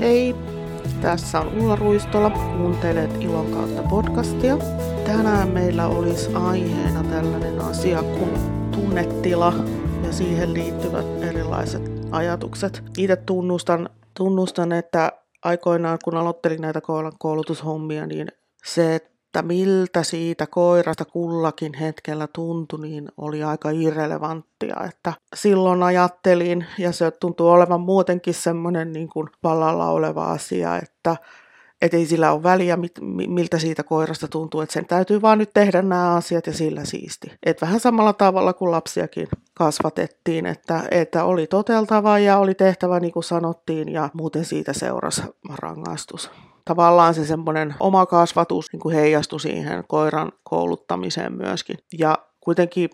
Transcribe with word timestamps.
Hei, 0.00 0.34
tässä 1.00 1.40
on 1.40 1.62
Ulla 1.62 1.76
Ruistola, 1.76 2.30
kuuntelet 2.30 3.10
Ilon 3.20 3.50
kautta 3.50 3.82
podcastia. 3.82 4.56
Tänään 5.06 5.48
meillä 5.48 5.86
olisi 5.86 6.34
aiheena 6.34 7.04
tällainen 7.04 7.60
asia 7.60 8.02
kuin 8.02 8.30
tunnetila 8.72 9.52
ja 10.06 10.12
siihen 10.12 10.54
liittyvät 10.54 11.06
erilaiset 11.22 11.82
ajatukset. 12.10 12.82
Itse 12.98 13.16
tunnustan, 13.16 13.88
tunnustan, 14.16 14.72
että 14.72 15.12
aikoinaan 15.44 15.98
kun 16.04 16.16
aloittelin 16.16 16.60
näitä 16.60 16.80
koulutushommia, 17.18 18.06
niin 18.06 18.28
se, 18.64 18.94
että 18.94 19.13
että 19.34 19.46
miltä 19.46 20.02
siitä 20.02 20.46
koirasta 20.46 21.04
kullakin 21.04 21.74
hetkellä 21.74 22.28
tuntui, 22.32 22.80
niin 22.80 23.08
oli 23.16 23.42
aika 23.42 23.70
irrelevanttia. 23.70 24.76
Että 24.88 25.12
silloin 25.34 25.82
ajattelin, 25.82 26.66
ja 26.78 26.92
se 26.92 27.10
tuntuu 27.10 27.48
olevan 27.48 27.80
muutenkin 27.80 28.34
semmoinen 28.34 28.92
niin 28.92 29.08
kuin 29.08 29.28
vallalla 29.42 29.86
oleva 29.88 30.24
asia, 30.24 30.76
että 30.76 31.16
et 31.84 31.94
ei 31.94 32.06
sillä 32.06 32.32
ole 32.32 32.42
väliä, 32.42 32.76
mit, 32.76 32.92
miltä 33.26 33.58
siitä 33.58 33.82
koirasta 33.82 34.28
tuntuu, 34.28 34.60
että 34.60 34.72
sen 34.72 34.86
täytyy 34.86 35.22
vaan 35.22 35.38
nyt 35.38 35.50
tehdä 35.54 35.82
nämä 35.82 36.14
asiat 36.14 36.46
ja 36.46 36.52
sillä 36.52 36.84
siisti. 36.84 37.32
Et 37.42 37.62
vähän 37.62 37.80
samalla 37.80 38.12
tavalla 38.12 38.52
kuin 38.52 38.70
lapsiakin 38.70 39.28
kasvatettiin, 39.54 40.46
että, 40.46 40.82
että 40.90 41.24
oli 41.24 41.46
toteltava 41.46 42.18
ja 42.18 42.38
oli 42.38 42.54
tehtävä 42.54 43.00
niin 43.00 43.12
kuin 43.12 43.24
sanottiin 43.24 43.88
ja 43.88 44.10
muuten 44.12 44.44
siitä 44.44 44.72
seurasi 44.72 45.22
rangaistus 45.58 46.30
tavallaan 46.64 47.14
se 47.14 47.26
semmoinen 47.26 47.74
oma 47.80 48.06
kasvatus 48.06 48.72
niin 48.72 48.80
kuin 48.80 48.94
heijastui 48.94 49.40
siihen 49.40 49.84
koiran 49.88 50.32
kouluttamiseen 50.42 51.32
myöskin. 51.32 51.76
Ja 51.98 52.18
kuitenkin 52.40 52.90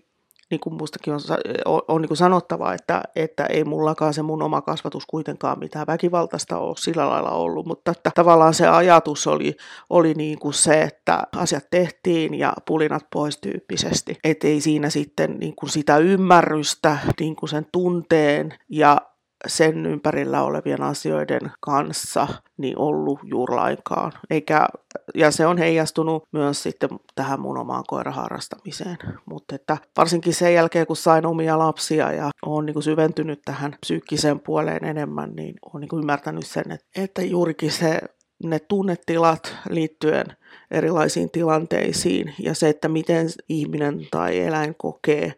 niin 0.50 0.60
kuin 0.60 0.74
mustakin 0.74 1.14
on, 1.14 1.20
on, 1.64 1.80
on 1.88 2.00
niin 2.00 2.08
kuin 2.08 2.18
sanottava, 2.18 2.74
että, 2.74 3.02
että 3.16 3.46
ei 3.46 3.64
mullakaan 3.64 4.14
se 4.14 4.22
mun 4.22 4.42
oma 4.42 4.62
kasvatus 4.62 5.06
kuitenkaan 5.06 5.58
mitään 5.58 5.86
väkivaltaista 5.86 6.58
ole 6.58 6.76
sillä 6.76 7.08
lailla 7.08 7.30
ollut, 7.30 7.66
mutta 7.66 7.90
että 7.90 8.10
tavallaan 8.14 8.54
se 8.54 8.68
ajatus 8.68 9.26
oli, 9.26 9.56
oli 9.90 10.14
niin 10.14 10.38
kuin 10.38 10.54
se, 10.54 10.82
että 10.82 11.22
asiat 11.36 11.64
tehtiin 11.70 12.34
ja 12.34 12.52
pulinat 12.66 13.06
pois 13.12 13.38
tyyppisesti. 13.38 14.18
Että 14.24 14.46
ei 14.46 14.60
siinä 14.60 14.90
sitten 14.90 15.38
niin 15.38 15.56
kuin 15.56 15.70
sitä 15.70 15.96
ymmärrystä 15.96 16.98
niin 17.20 17.36
kuin 17.36 17.50
sen 17.50 17.66
tunteen 17.72 18.54
ja 18.68 19.09
sen 19.46 19.86
ympärillä 19.86 20.42
olevien 20.42 20.82
asioiden 20.82 21.52
kanssa 21.60 22.28
niin 22.56 22.78
ollut 22.78 23.18
juuri 23.24 23.54
lainkaan. 23.54 24.12
Eikä, 24.30 24.68
ja 25.14 25.30
se 25.30 25.46
on 25.46 25.58
heijastunut 25.58 26.22
myös 26.32 26.62
sitten 26.62 26.88
tähän 27.14 27.40
mun 27.40 27.58
omaan 27.58 27.84
koiraharrastamiseen. 27.88 28.98
Mutta 29.26 29.54
että 29.54 29.76
varsinkin 29.96 30.34
sen 30.34 30.54
jälkeen, 30.54 30.86
kun 30.86 30.96
sain 30.96 31.26
omia 31.26 31.58
lapsia 31.58 32.12
ja 32.12 32.30
olen 32.46 32.66
niin 32.66 32.82
syventynyt 32.82 33.40
tähän 33.44 33.76
psyykkiseen 33.80 34.40
puoleen 34.40 34.84
enemmän, 34.84 35.32
niin 35.36 35.54
olen 35.62 35.80
niin 35.80 36.00
ymmärtänyt 36.00 36.46
sen, 36.46 36.72
että, 36.72 36.86
että 36.96 37.22
juurikin 37.22 37.72
se 37.72 38.00
ne 38.44 38.58
tunnetilat 38.58 39.56
liittyen 39.68 40.26
erilaisiin 40.70 41.30
tilanteisiin 41.30 42.34
ja 42.38 42.54
se, 42.54 42.68
että 42.68 42.88
miten 42.88 43.26
ihminen 43.48 44.06
tai 44.10 44.38
eläin 44.38 44.74
kokee 44.78 45.34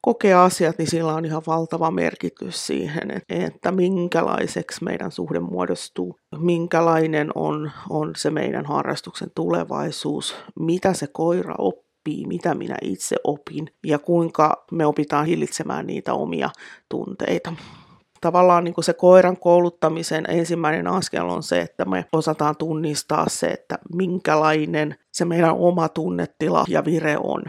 kokee 0.00 0.34
asiat, 0.34 0.78
niin 0.78 0.90
sillä 0.90 1.14
on 1.14 1.24
ihan 1.24 1.42
valtava 1.46 1.90
merkitys 1.90 2.66
siihen, 2.66 3.22
että 3.28 3.72
minkälaiseksi 3.72 4.84
meidän 4.84 5.12
suhde 5.12 5.40
muodostuu, 5.40 6.16
minkälainen 6.38 7.30
on, 7.34 7.70
on 7.90 8.12
se 8.16 8.30
meidän 8.30 8.66
harrastuksen 8.66 9.30
tulevaisuus, 9.34 10.36
mitä 10.58 10.92
se 10.92 11.06
koira 11.06 11.54
oppii, 11.58 12.26
mitä 12.26 12.54
minä 12.54 12.76
itse 12.82 13.16
opin 13.24 13.70
ja 13.86 13.98
kuinka 13.98 14.64
me 14.72 14.86
opitaan 14.86 15.26
hillitsemään 15.26 15.86
niitä 15.86 16.14
omia 16.14 16.50
tunteita. 16.88 17.52
Tavallaan 18.20 18.64
niin 18.64 18.74
kuin 18.74 18.84
se 18.84 18.92
koiran 18.92 19.36
kouluttamisen 19.36 20.24
ensimmäinen 20.28 20.86
askel 20.86 21.28
on 21.28 21.42
se, 21.42 21.60
että 21.60 21.84
me 21.84 22.04
osataan 22.12 22.56
tunnistaa 22.56 23.28
se, 23.28 23.46
että 23.46 23.78
minkälainen 23.94 24.94
se 25.12 25.24
meidän 25.24 25.54
oma 25.54 25.88
tunnetila 25.88 26.64
ja 26.68 26.84
vire 26.84 27.16
on 27.18 27.42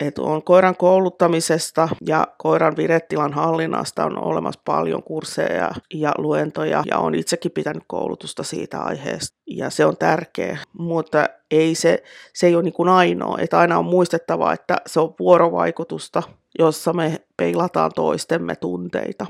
että 0.00 0.22
on 0.22 0.42
koiran 0.42 0.76
kouluttamisesta 0.76 1.88
ja 2.06 2.26
koiran 2.38 2.76
viretilan 2.76 3.32
hallinnasta 3.32 4.04
on 4.04 4.24
olemassa 4.24 4.60
paljon 4.64 5.02
kursseja 5.02 5.70
ja 5.94 6.12
luentoja 6.18 6.82
ja 6.86 6.98
on 6.98 7.14
itsekin 7.14 7.52
pitänyt 7.52 7.84
koulutusta 7.86 8.42
siitä 8.42 8.80
aiheesta 8.80 9.38
ja 9.46 9.70
se 9.70 9.84
on 9.84 9.96
tärkeä, 9.96 10.58
mutta 10.78 11.26
ei 11.50 11.74
se, 11.74 12.02
se 12.34 12.46
ei 12.46 12.54
ole 12.54 12.62
niin 12.62 12.72
kuin 12.72 12.88
ainoa, 12.88 13.38
että 13.38 13.58
aina 13.58 13.78
on 13.78 13.84
muistettava, 13.84 14.52
että 14.52 14.76
se 14.86 15.00
on 15.00 15.14
vuorovaikutusta, 15.18 16.22
jossa 16.58 16.92
me 16.92 17.20
peilataan 17.36 17.90
toistemme 17.94 18.56
tunteita. 18.56 19.26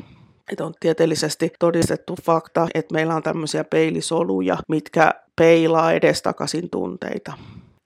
Että 0.53 0.65
on 0.65 0.75
tieteellisesti 0.81 1.53
todistettu 1.59 2.15
fakta, 2.23 2.67
että 2.75 2.95
meillä 2.95 3.15
on 3.15 3.23
tämmöisiä 3.23 3.65
peilisoluja, 3.65 4.57
mitkä 4.69 5.11
peilaa 5.37 5.93
edestakaisin 5.93 6.71
tunteita. 6.71 7.33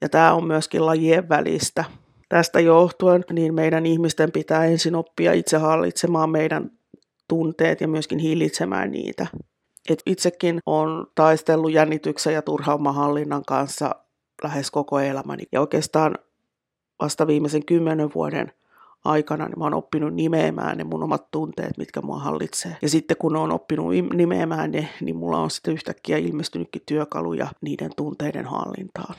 Ja 0.01 0.09
tämä 0.09 0.33
on 0.33 0.47
myöskin 0.47 0.85
lajien 0.85 1.29
välistä. 1.29 1.83
Tästä 2.31 2.59
johtuen 2.59 3.23
niin 3.31 3.53
meidän 3.53 3.85
ihmisten 3.85 4.31
pitää 4.31 4.65
ensin 4.65 4.95
oppia 4.95 5.33
itse 5.33 5.57
hallitsemaan 5.57 6.29
meidän 6.29 6.71
tunteet 7.27 7.81
ja 7.81 7.87
myöskin 7.87 8.19
hillitsemään 8.19 8.91
niitä. 8.91 9.27
Et 9.89 10.01
itsekin 10.05 10.59
on 10.65 11.07
taistellut 11.15 11.71
jännityksen 11.71 12.33
ja 12.33 12.41
turhaumahallinnan 12.41 13.43
kanssa 13.47 13.95
lähes 14.43 14.71
koko 14.71 14.99
elämäni. 14.99 15.43
Ja 15.51 15.61
oikeastaan 15.61 16.15
vasta 17.01 17.27
viimeisen 17.27 17.65
kymmenen 17.65 18.09
vuoden 18.15 18.51
aikana 19.05 19.45
niin 19.45 19.59
mä 19.59 19.65
oon 19.65 19.73
oppinut 19.73 20.13
nimeämään 20.13 20.77
ne 20.77 20.83
mun 20.83 21.03
omat 21.03 21.31
tunteet, 21.31 21.77
mitkä 21.77 22.01
mua 22.01 22.19
hallitsee. 22.19 22.77
Ja 22.81 22.89
sitten 22.89 23.17
kun 23.17 23.35
on 23.35 23.51
oppinut 23.51 23.93
nimeämään 24.13 24.71
ne, 24.71 24.89
niin 25.01 25.15
mulla 25.15 25.37
on 25.37 25.51
sitten 25.51 25.73
yhtäkkiä 25.73 26.17
ilmestynytkin 26.17 26.81
työkaluja 26.85 27.47
niiden 27.61 27.91
tunteiden 27.95 28.45
hallintaan. 28.45 29.15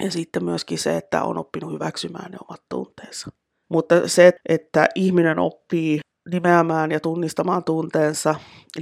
Ja 0.00 0.10
sitten 0.10 0.44
myöskin 0.44 0.78
se, 0.78 0.96
että 0.96 1.22
on 1.22 1.38
oppinut 1.38 1.72
hyväksymään 1.72 2.30
ne 2.30 2.38
omat 2.48 2.62
tunteensa. 2.68 3.30
Mutta 3.68 4.08
se, 4.08 4.32
että 4.48 4.88
ihminen 4.94 5.38
oppii 5.38 6.00
nimeämään 6.30 6.90
ja 6.90 7.00
tunnistamaan 7.00 7.64
tunteensa, 7.64 8.34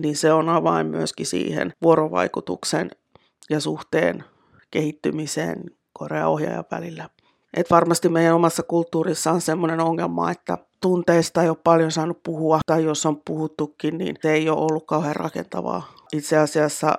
niin 0.03 0.17
se 0.17 0.33
on 0.33 0.49
avain 0.49 0.87
myöskin 0.87 1.27
siihen 1.27 1.73
vuorovaikutuksen 1.83 2.91
ja 3.51 3.61
suhteen 3.61 4.25
kehittymiseen 4.71 5.65
koreaohjaajan 5.93 6.65
välillä. 6.71 7.09
Et 7.55 7.71
varmasti 7.71 8.09
meidän 8.09 8.35
omassa 8.35 8.63
kulttuurissa 8.63 9.33
on 9.33 9.41
sellainen 9.41 9.81
ongelma, 9.81 10.31
että 10.31 10.59
tunteista 10.81 11.43
ei 11.43 11.49
ole 11.49 11.57
paljon 11.65 11.93
saanut 11.93 12.23
puhua, 12.23 12.59
tai 12.67 12.85
jos 12.85 13.07
on 13.07 13.21
puhuttukin, 13.25 13.99
niin 13.99 14.17
se 14.23 14.33
ei 14.33 14.49
ole 14.49 14.59
ollut 14.59 14.87
kauhean 14.87 15.17
rakentavaa. 15.17 15.93
Itse 16.13 16.39
asiassa 16.39 16.99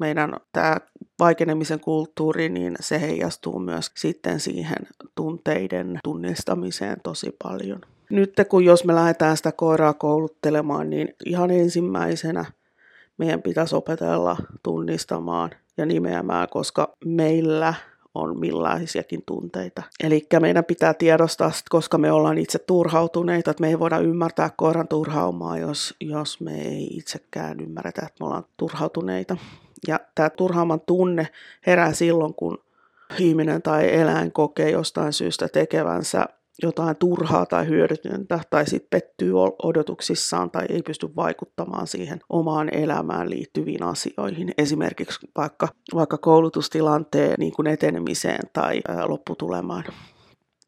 meidän 0.00 0.34
tämä 0.52 0.76
vaikenemisen 1.18 1.80
kulttuuri, 1.80 2.48
niin 2.48 2.76
se 2.80 3.00
heijastuu 3.00 3.58
myös 3.58 3.90
sitten 3.96 4.40
siihen 4.40 4.78
tunteiden 5.14 5.98
tunnistamiseen 6.04 6.96
tosi 7.02 7.36
paljon. 7.42 7.80
Nyt 8.10 8.32
kun 8.48 8.64
jos 8.64 8.84
me 8.84 8.94
lähdetään 8.94 9.36
sitä 9.36 9.52
koiraa 9.52 9.94
kouluttelemaan, 9.94 10.90
niin 10.90 11.08
ihan 11.26 11.50
ensimmäisenä 11.50 12.44
meidän 13.18 13.42
pitäisi 13.42 13.76
opetella 13.76 14.36
tunnistamaan 14.62 15.50
ja 15.76 15.86
nimeämään, 15.86 16.48
koska 16.50 16.96
meillä 17.04 17.74
on 18.14 18.40
millaisiakin 18.40 19.22
tunteita. 19.26 19.82
Eli 20.02 20.26
meidän 20.40 20.64
pitää 20.64 20.94
tiedostaa, 20.94 21.50
koska 21.68 21.98
me 21.98 22.12
ollaan 22.12 22.38
itse 22.38 22.58
turhautuneita, 22.58 23.50
että 23.50 23.60
me 23.60 23.68
ei 23.68 23.78
voida 23.78 23.98
ymmärtää 23.98 24.50
koiran 24.56 24.88
turhaumaa, 24.88 25.58
jos, 25.58 25.94
jos 26.00 26.40
me 26.40 26.60
ei 26.60 26.86
itsekään 26.86 27.60
ymmärretä, 27.60 28.02
että 28.06 28.16
me 28.20 28.26
ollaan 28.26 28.44
turhautuneita. 28.56 29.36
Ja 29.88 30.00
tämä 30.14 30.30
turhaaman 30.30 30.80
tunne 30.80 31.28
herää 31.66 31.92
silloin, 31.92 32.34
kun 32.34 32.58
ihminen 33.18 33.62
tai 33.62 33.94
eläin 33.94 34.32
kokee 34.32 34.70
jostain 34.70 35.12
syystä 35.12 35.48
tekevänsä 35.48 36.26
jotain 36.62 36.96
turhaa 36.96 37.46
tai 37.46 37.66
hyödytöntä 37.66 38.40
tai 38.50 38.66
sitten 38.66 39.00
pettyy 39.00 39.32
odotuksissaan 39.62 40.50
tai 40.50 40.66
ei 40.68 40.82
pysty 40.82 41.08
vaikuttamaan 41.16 41.86
siihen 41.86 42.20
omaan 42.28 42.74
elämään 42.74 43.30
liittyviin 43.30 43.82
asioihin. 43.82 44.54
Esimerkiksi 44.58 45.28
vaikka, 45.36 45.68
vaikka 45.94 46.18
koulutustilanteen 46.18 47.34
niin 47.38 47.52
kuin 47.52 47.66
etenemiseen 47.66 48.40
tai 48.52 48.80
ää, 48.88 49.08
lopputulemaan. 49.08 49.84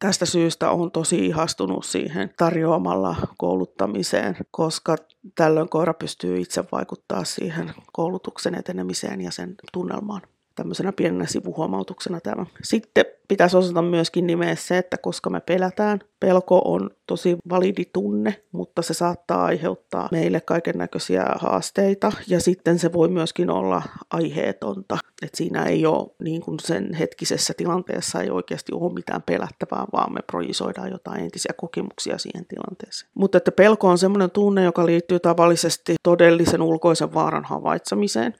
Tästä 0.03 0.25
syystä 0.25 0.71
on 0.71 0.91
tosi 0.91 1.25
ihastunut 1.25 1.85
siihen 1.85 2.33
tarjoamalla 2.37 3.15
kouluttamiseen, 3.37 4.37
koska 4.51 4.95
tällöin 5.35 5.69
koira 5.69 5.93
pystyy 5.93 6.37
itse 6.37 6.63
vaikuttaa 6.71 7.23
siihen 7.23 7.73
koulutuksen 7.93 8.55
etenemiseen 8.55 9.21
ja 9.21 9.31
sen 9.31 9.55
tunnelmaan 9.73 10.21
tämmöisenä 10.55 10.91
pienenä 10.91 11.25
sivuhuomautuksena 11.25 12.19
tämä. 12.19 12.45
Sitten 12.63 13.05
pitäisi 13.27 13.57
osata 13.57 13.81
myöskin 13.81 14.27
nimeä 14.27 14.55
se, 14.55 14.77
että 14.77 14.97
koska 14.97 15.29
me 15.29 15.39
pelätään, 15.41 15.99
pelko 16.19 16.61
on 16.65 16.89
tosi 17.07 17.37
validi 17.49 17.85
tunne, 17.93 18.43
mutta 18.51 18.81
se 18.81 18.93
saattaa 18.93 19.45
aiheuttaa 19.45 20.09
meille 20.11 20.41
kaiken 20.41 20.77
näköisiä 20.77 21.25
haasteita 21.35 22.11
ja 22.27 22.39
sitten 22.39 22.79
se 22.79 22.93
voi 22.93 23.07
myöskin 23.07 23.49
olla 23.49 23.81
aiheetonta. 24.09 24.97
Että 25.21 25.37
siinä 25.37 25.63
ei 25.63 25.85
ole 25.85 26.15
niin 26.23 26.41
kuin 26.41 26.59
sen 26.59 26.93
hetkisessä 26.93 27.53
tilanteessa 27.57 28.21
ei 28.21 28.29
oikeasti 28.29 28.71
ole 28.73 28.93
mitään 28.93 29.21
pelättävää, 29.21 29.85
vaan 29.93 30.13
me 30.13 30.21
projisoidaan 30.21 30.91
jotain 30.91 31.23
entisiä 31.23 31.51
kokemuksia 31.57 32.17
siihen 32.17 32.45
tilanteeseen. 32.45 33.11
Mutta 33.13 33.37
että 33.37 33.51
pelko 33.51 33.87
on 33.87 33.97
semmoinen 33.97 34.31
tunne, 34.31 34.63
joka 34.63 34.85
liittyy 34.85 35.19
tavallisesti 35.19 35.95
todellisen 36.03 36.61
ulkoisen 36.61 37.13
vaaran 37.13 37.43
havaitsemiseen 37.43 38.33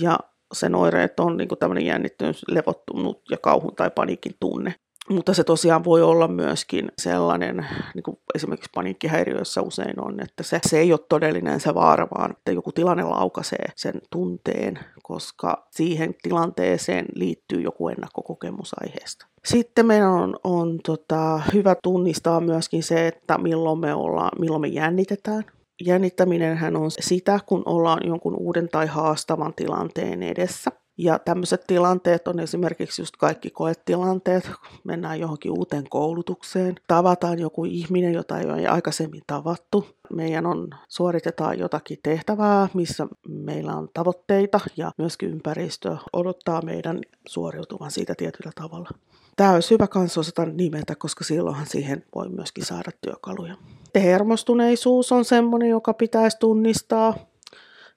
Ja 0.00 0.18
sen 0.52 0.74
oireet 0.74 1.20
on 1.20 1.36
niin 1.36 1.48
tämmöinen 1.58 1.86
jännittynyt, 1.86 2.38
levottunut 2.48 3.22
ja 3.30 3.36
kauhun 3.36 3.74
tai 3.76 3.90
paniikin 3.90 4.34
tunne. 4.40 4.74
Mutta 5.10 5.34
se 5.34 5.44
tosiaan 5.44 5.84
voi 5.84 6.02
olla 6.02 6.28
myöskin 6.28 6.92
sellainen, 6.98 7.66
niin 7.94 8.02
kuin 8.02 8.18
esimerkiksi 8.34 8.70
paniikkihäiriöissä 8.74 9.62
usein 9.62 10.00
on, 10.00 10.20
että 10.20 10.42
se, 10.42 10.60
se 10.66 10.78
ei 10.78 10.92
ole 10.92 11.00
todellinen 11.08 11.60
se 11.60 11.74
vaara, 11.74 12.08
vaan 12.18 12.30
että 12.30 12.52
joku 12.52 12.72
tilanne 12.72 13.02
laukaisee 13.02 13.66
sen 13.76 13.94
tunteen, 14.10 14.78
koska 15.02 15.66
siihen 15.70 16.14
tilanteeseen 16.22 17.06
liittyy 17.14 17.60
joku 17.60 17.88
ennakkokokemus 17.88 18.74
aiheesta. 18.80 19.26
Sitten 19.44 19.86
meidän 19.86 20.10
on, 20.10 20.36
on 20.44 20.78
tota, 20.86 21.40
hyvä 21.54 21.76
tunnistaa 21.82 22.40
myöskin 22.40 22.82
se, 22.82 23.06
että 23.06 23.38
milloin 23.38 23.78
me, 23.78 23.94
ollaan, 23.94 24.30
milloin 24.40 24.60
me 24.60 24.68
jännitetään. 24.68 25.44
Jännittäminen 25.80 26.76
on 26.76 26.90
sitä, 26.90 27.40
kun 27.46 27.62
ollaan 27.66 28.00
jonkun 28.06 28.36
uuden 28.36 28.68
tai 28.68 28.86
haastavan 28.86 29.54
tilanteen 29.54 30.22
edessä. 30.22 30.70
Ja 30.98 31.18
tämmöiset 31.18 31.64
tilanteet 31.66 32.28
on 32.28 32.40
esimerkiksi 32.40 33.02
just 33.02 33.16
kaikki 33.16 33.50
koetilanteet, 33.50 34.50
mennään 34.84 35.20
johonkin 35.20 35.50
uuteen 35.52 35.88
koulutukseen, 35.90 36.74
tavataan 36.86 37.38
joku 37.38 37.64
ihminen, 37.64 38.12
jota 38.12 38.38
ei 38.38 38.46
ole 38.46 38.68
aikaisemmin 38.68 39.22
tavattu. 39.26 39.86
Meidän 40.12 40.46
on, 40.46 40.68
suoritetaan 40.88 41.58
jotakin 41.58 41.98
tehtävää, 42.02 42.68
missä 42.74 43.06
meillä 43.28 43.74
on 43.74 43.88
tavoitteita 43.94 44.60
ja 44.76 44.92
myöskin 44.98 45.30
ympäristö 45.30 45.96
odottaa 46.12 46.62
meidän 46.62 47.00
suoriutuvan 47.28 47.90
siitä 47.90 48.14
tietyllä 48.14 48.52
tavalla. 48.54 48.88
Tämä 49.36 49.52
olisi 49.52 49.70
hyvä 49.70 49.86
kanssa 49.86 50.20
osata 50.20 50.46
nimetä, 50.46 50.94
koska 50.94 51.24
silloinhan 51.24 51.66
siihen 51.66 52.04
voi 52.14 52.28
myöskin 52.28 52.64
saada 52.64 52.90
työkaluja. 53.00 53.56
Hermostuneisuus 53.94 55.12
on 55.12 55.24
semmoinen, 55.24 55.68
joka 55.68 55.94
pitäisi 55.94 56.36
tunnistaa 56.40 57.14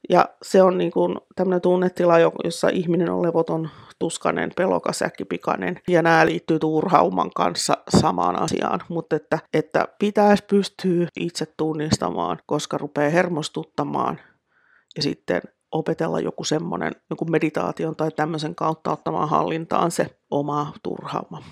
ja 0.10 0.30
se 0.42 0.62
on 0.62 0.78
niin 0.78 0.92
kuin 0.92 1.18
tämmöinen 1.36 1.62
tunnetila, 1.62 2.20
jossa 2.20 2.70
ihminen 2.70 3.10
on 3.10 3.22
levoton, 3.22 3.70
tuskanen, 4.00 4.52
pelokas, 4.56 5.02
äkkipikainen. 5.02 5.80
Ja 5.88 6.02
nämä 6.02 6.26
liittyy 6.26 6.60
turhauman 6.60 7.32
kanssa 7.36 7.78
samaan 7.90 8.42
asiaan. 8.42 8.80
Mutta 8.90 9.16
että, 9.16 9.40
että 9.54 9.88
pitäisi 10.00 10.44
pystyä 10.50 11.08
itse 11.20 11.46
tunnistamaan, 11.58 12.40
koska 12.46 12.78
rupeaa 12.78 13.10
hermostuttamaan. 13.10 14.20
Ja 14.96 15.04
sitten 15.04 15.42
opetella 15.75 16.19
joku 16.19 16.44
semmoinen, 16.44 16.92
joku 17.10 17.25
meditaation 17.25 17.95
tai 17.95 18.12
tämmöisen 18.12 18.56
kautta 18.56 18.92
ottamaan 18.92 19.30
hallintaan 19.30 19.92
se 19.92 20.07
oma 20.31 20.74
turhauma. 20.83 21.44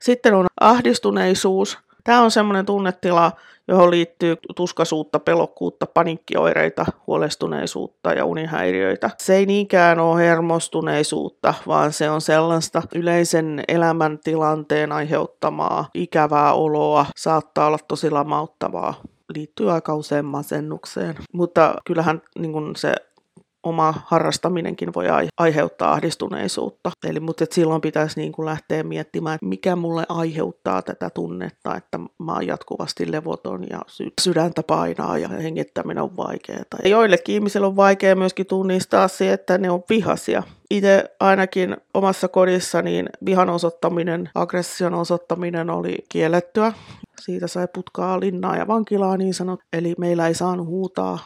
Sitten 0.00 0.34
on 0.34 0.46
ahdistuneisuus. 0.60 1.78
Tämä 2.04 2.22
on 2.22 2.30
semmoinen 2.30 2.66
tunnetila, 2.66 3.32
johon 3.68 3.90
liittyy 3.90 4.36
tuskasuutta, 4.56 5.18
pelokkuutta, 5.18 5.86
paniikkioireita, 5.86 6.86
huolestuneisuutta 7.06 8.12
ja 8.12 8.24
unihäiriöitä. 8.24 9.10
Se 9.18 9.34
ei 9.34 9.46
niinkään 9.46 10.00
ole 10.00 10.20
hermostuneisuutta, 10.20 11.54
vaan 11.66 11.92
se 11.92 12.10
on 12.10 12.20
sellaista 12.20 12.82
yleisen 12.94 13.64
elämäntilanteen 13.68 14.92
aiheuttamaa 14.92 15.88
ikävää 15.94 16.52
oloa, 16.52 17.06
saattaa 17.16 17.66
olla 17.66 17.78
tosi 17.88 18.10
lamauttavaa 18.10 18.94
liittyy 19.34 19.72
aika 19.72 19.94
usein 19.94 20.24
masennukseen. 20.24 21.14
Mutta 21.32 21.74
kyllähän 21.84 22.22
niin 22.38 22.76
se 22.76 22.94
oma 23.62 23.94
harrastaminenkin 24.06 24.94
voi 24.94 25.06
aiheuttaa 25.36 25.92
ahdistuneisuutta. 25.92 26.90
Eli 27.06 27.20
mutta 27.20 27.44
et 27.44 27.52
silloin 27.52 27.80
pitäisi 27.80 28.20
niin 28.20 28.32
kuin 28.32 28.46
lähteä 28.46 28.82
miettimään, 28.82 29.38
mikä 29.42 29.76
mulle 29.76 30.04
aiheuttaa 30.08 30.82
tätä 30.82 31.10
tunnetta, 31.10 31.76
että 31.76 31.98
mä 31.98 32.32
oon 32.32 32.46
jatkuvasti 32.46 33.12
levoton 33.12 33.64
ja 33.70 33.80
sydäntä 34.20 34.62
painaa 34.62 35.18
ja 35.18 35.28
hengittäminen 35.28 36.02
on 36.02 36.16
vaikeaa. 36.16 36.62
Ja 36.82 36.88
joillekin 36.88 37.34
ihmisillä 37.34 37.66
on 37.66 37.76
vaikea 37.76 38.16
myöskin 38.16 38.46
tunnistaa 38.46 39.08
se, 39.08 39.32
että 39.32 39.58
ne 39.58 39.70
on 39.70 39.82
vihasia. 39.90 40.42
Itse 40.70 41.04
ainakin 41.20 41.76
omassa 41.94 42.28
kodissa 42.28 42.82
niin 42.82 43.08
vihan 43.24 43.50
osoittaminen, 43.50 44.30
aggression 44.34 44.94
osoittaminen 44.94 45.70
oli 45.70 45.98
kiellettyä. 46.08 46.72
Siitä 47.20 47.46
sai 47.46 47.68
putkaa 47.74 48.20
linnaa 48.20 48.56
ja 48.56 48.66
vankilaa 48.66 49.16
niin 49.16 49.34
sanot. 49.34 49.60
Eli 49.72 49.94
meillä 49.98 50.28
ei 50.28 50.34
saanut 50.34 50.66
huutaa 50.66 51.18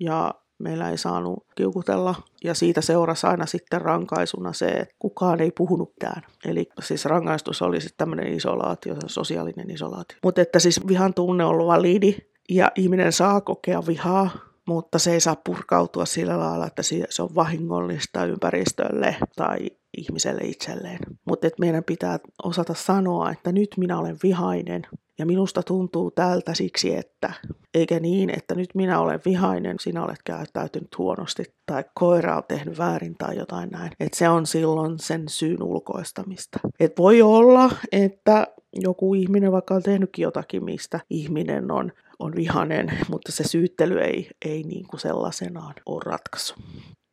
ja 0.00 0.34
meillä 0.58 0.90
ei 0.90 0.98
saanut 0.98 1.46
kiukutella 1.54 2.14
ja 2.44 2.54
siitä 2.54 2.80
seurasi 2.80 3.26
aina 3.26 3.46
sitten 3.46 3.80
rankaisuna 3.80 4.52
se, 4.52 4.66
että 4.66 4.94
kukaan 4.98 5.40
ei 5.40 5.50
puhunut 5.50 5.92
mitään. 5.92 6.22
Eli 6.44 6.68
siis 6.82 7.04
rangaistus 7.04 7.62
oli 7.62 7.80
sitten 7.80 7.98
tämmöinen 7.98 8.34
isolaatio, 8.34 8.94
sosiaalinen 9.06 9.70
isolaatio. 9.70 10.18
Mutta 10.22 10.40
että 10.40 10.58
siis 10.58 10.86
vihan 10.88 11.14
tunne 11.14 11.44
on 11.44 11.66
validi 11.66 12.16
ja 12.48 12.72
ihminen 12.74 13.12
saa 13.12 13.40
kokea 13.40 13.82
vihaa, 13.86 14.30
mutta 14.68 14.98
se 14.98 15.12
ei 15.12 15.20
saa 15.20 15.36
purkautua 15.44 16.06
sillä 16.06 16.38
lailla, 16.38 16.66
että 16.66 16.82
se 17.10 17.22
on 17.22 17.34
vahingollista 17.34 18.24
ympäristölle 18.24 19.16
tai 19.36 19.58
ihmiselle 19.98 20.40
itselleen. 20.44 20.98
Mutta 21.24 21.48
meidän 21.60 21.84
pitää 21.84 22.18
osata 22.42 22.74
sanoa, 22.74 23.30
että 23.30 23.52
nyt 23.52 23.68
minä 23.76 23.98
olen 23.98 24.16
vihainen 24.22 24.82
ja 25.18 25.26
minusta 25.26 25.62
tuntuu 25.62 26.10
tältä 26.10 26.54
siksi, 26.54 26.96
että 26.96 27.32
eikä 27.74 28.00
niin, 28.00 28.30
että 28.30 28.54
nyt 28.54 28.74
minä 28.74 29.00
olen 29.00 29.20
vihainen, 29.24 29.76
sinä 29.80 30.04
olet 30.04 30.22
käyttäytynyt 30.24 30.98
huonosti 30.98 31.44
tai 31.66 31.84
koira 31.94 32.36
on 32.36 32.42
tehnyt 32.48 32.78
väärin 32.78 33.14
tai 33.18 33.36
jotain 33.36 33.70
näin. 33.70 33.92
Että 34.00 34.18
se 34.18 34.28
on 34.28 34.46
silloin 34.46 34.98
sen 34.98 35.28
syyn 35.28 35.62
ulkoistamista. 35.62 36.58
Et 36.80 36.98
voi 36.98 37.22
olla, 37.22 37.70
että 37.92 38.46
joku 38.72 39.14
ihminen 39.14 39.52
vaikka 39.52 39.74
on 39.74 39.82
tehnytkin 39.82 40.22
jotakin, 40.22 40.64
mistä 40.64 41.00
ihminen 41.10 41.70
on, 41.70 41.92
on 42.18 42.32
vihainen, 42.36 42.98
mutta 43.08 43.32
se 43.32 43.44
syyttely 43.44 44.00
ei, 44.00 44.30
ei 44.44 44.62
niin 44.62 44.86
kuin 44.86 45.00
sellaisenaan 45.00 45.74
ole 45.86 46.02
ratkaisu. 46.06 46.54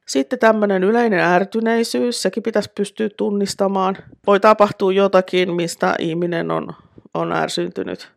Sitten 0.08 0.40
tämmöinen 0.40 0.84
yleinen 0.84 1.20
ärtyneisyys, 1.20 2.22
sekin 2.22 2.44
pitäisi 2.44 2.72
pystyä 2.76 3.10
tunnistamaan. 3.18 3.98
Voi 4.28 4.40
tapahtua 4.40 4.92
jotakin, 4.92 5.54
mistä 5.54 5.96
ihminen 6.00 6.52
on, 6.52 6.68
on 7.14 7.32
ärsyntynyt. 7.32 8.12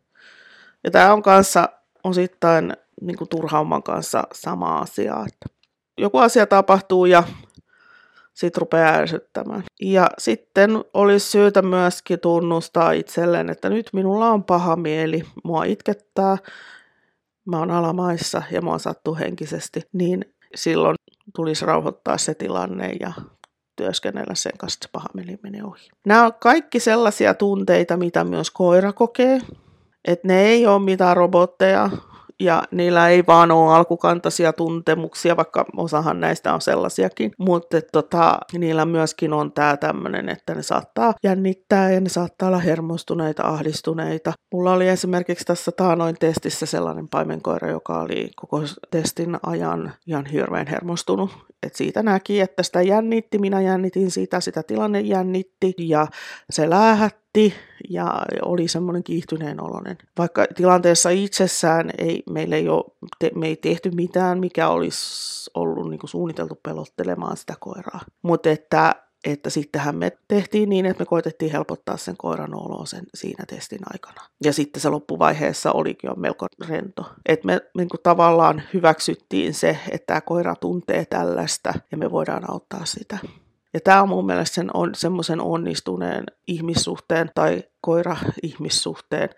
Ja 0.85 0.91
tämä 0.91 1.13
on 1.13 1.23
kanssa 1.23 1.69
osittain 2.05 2.77
niin 3.01 3.17
kuin 3.17 3.29
turhauman 3.29 3.83
kanssa 3.83 4.25
sama 4.33 4.79
asia. 4.79 5.25
Että 5.27 5.47
joku 5.99 6.19
asia 6.19 6.47
tapahtuu 6.47 7.07
ja 7.07 7.23
sitten 8.35 8.61
rupeaa 8.61 8.95
ärsyttämään. 8.95 9.63
Ja 9.83 10.11
sitten 10.19 10.85
olisi 10.95 11.31
syytä 11.31 11.63
myöskin 11.63 12.21
tunnustaa 12.21 12.93
itselleen, 12.93 13.51
että 13.51 13.71
nyt 13.71 13.91
minulla 13.93 14.31
on 14.31 14.45
paha 14.45 14.77
mieli, 14.77 15.25
mua 15.45 15.65
itkettää, 15.65 16.39
mä 17.49 17.59
oon 17.59 17.71
alamaissa 17.71 18.43
ja 18.51 18.63
mua 18.63 18.79
sattuu 18.79 19.17
henkisesti, 19.17 19.83
niin 19.93 20.35
silloin 20.55 20.97
tulisi 21.37 21.67
rauhoittaa 21.67 22.19
se 22.19 22.35
tilanne 22.35 22.93
ja 23.01 23.13
työskennellä 23.77 24.35
sen 24.35 24.53
kanssa, 24.59 24.79
että 24.79 24.89
paha 24.93 25.09
mieli 25.15 25.39
menee 25.43 25.63
ohi. 25.65 25.89
Nämä 26.07 26.25
on 26.25 26.33
kaikki 26.41 26.81
sellaisia 26.81 27.35
tunteita, 27.35 27.97
mitä 27.97 28.25
myös 28.25 28.51
koira 28.51 28.93
kokee. 28.93 29.41
Että 30.05 30.29
ne 30.29 30.43
ei 30.43 30.67
ole 30.67 30.83
mitään 30.83 31.17
robotteja, 31.17 31.91
ja 32.41 32.63
niillä 32.71 33.09
ei 33.09 33.27
vaan 33.27 33.51
ole 33.51 33.75
alkukantaisia 33.75 34.53
tuntemuksia, 34.53 35.37
vaikka 35.37 35.65
osahan 35.77 36.21
näistä 36.21 36.55
on 36.55 36.61
sellaisiakin, 36.61 37.33
mutta 37.39 37.81
tota, 37.93 38.39
niillä 38.53 38.85
myöskin 38.85 39.33
on 39.33 39.53
tämä 39.53 39.77
tämmöinen, 39.77 40.29
että 40.29 40.55
ne 40.55 40.63
saattaa 40.63 41.15
jännittää 41.23 41.91
ja 41.91 42.01
ne 42.01 42.09
saattaa 42.09 42.49
olla 42.49 42.59
hermostuneita, 42.59 43.43
ahdistuneita. 43.43 44.33
Mulla 44.53 44.73
oli 44.73 44.89
esimerkiksi 44.89 45.45
tässä 45.45 45.73
taanoin 45.73 46.17
testissä 46.21 46.67
sellainen 46.67 47.09
paimenkoira, 47.09 47.71
joka 47.71 48.01
oli 48.01 48.31
koko 48.37 48.63
testin 48.91 49.39
ajan 49.47 49.93
ihan 50.07 50.27
hirveän 50.27 50.67
hermostunut. 50.67 51.31
Et 51.63 51.75
siitä 51.75 52.03
näki, 52.03 52.41
että 52.41 52.63
sitä 52.63 52.83
jännitti, 52.83 53.39
minä 53.39 53.61
jännitin 53.61 54.11
sitä, 54.11 54.41
sitä 54.41 54.63
tilanne 54.63 55.01
jännitti 55.01 55.75
ja 55.79 56.07
se 56.51 56.71
läähätti 56.71 57.28
aloitti 57.39 57.55
ja 57.91 58.23
oli 58.43 58.69
semmoinen 58.69 59.05
kiihtyneen 59.05 59.63
oloinen. 59.63 59.99
Vaikka 60.19 60.47
tilanteessa 60.55 61.11
itsessään 61.11 61.91
ei, 61.99 62.23
meillä 62.31 62.57
ei 62.57 62.69
ole, 62.69 62.85
te, 63.19 63.31
me 63.35 63.47
ei 63.47 63.57
tehty 63.57 63.91
mitään, 63.91 64.41
mikä 64.41 64.69
olisi 64.69 65.51
ollut 65.55 65.91
niin 65.91 66.01
kuin 66.01 66.11
suunniteltu 66.11 66.61
pelottelemaan 66.63 67.37
sitä 67.37 67.55
koiraa. 67.61 68.01
Mutta 68.23 68.51
että 68.51 68.95
että 69.25 69.51
sittenhän 69.51 69.97
me 69.97 70.13
tehtiin 70.29 70.69
niin, 70.69 70.87
että 70.87 71.03
me 71.03 71.07
koitettiin 71.07 71.53
helpottaa 71.53 71.97
sen 71.97 72.17
koiran 72.17 72.55
oloa 72.55 72.87
sen 72.87 73.05
siinä 73.15 73.45
testin 73.47 73.79
aikana. 73.93 74.23
Ja 74.45 74.53
sitten 74.53 74.83
se 74.83 74.89
loppuvaiheessa 74.89 75.73
olikin 75.73 76.09
jo 76.09 76.15
melko 76.15 76.47
rento. 76.69 77.11
Että 77.27 77.47
me 77.47 77.61
niin 77.77 77.89
kuin 77.89 78.01
tavallaan 78.03 78.63
hyväksyttiin 78.75 79.55
se, 79.55 79.79
että 79.91 80.07
tämä 80.07 80.21
koira 80.21 80.55
tuntee 80.55 81.05
tällaista 81.05 81.75
ja 81.93 81.99
me 81.99 82.11
voidaan 82.11 82.51
auttaa 82.51 82.85
sitä. 82.85 83.19
Ja 83.75 83.81
tämä 83.81 84.03
on 84.03 84.09
mun 84.09 84.27
mielestä 84.27 84.55
sen 84.55 84.71
on, 84.75 84.95
semmoisen 84.95 85.41
onnistuneen 85.41 86.25
ihmissuhteen 86.47 87.31
tai 87.35 87.63
koira-ihmissuhteen 87.81 89.29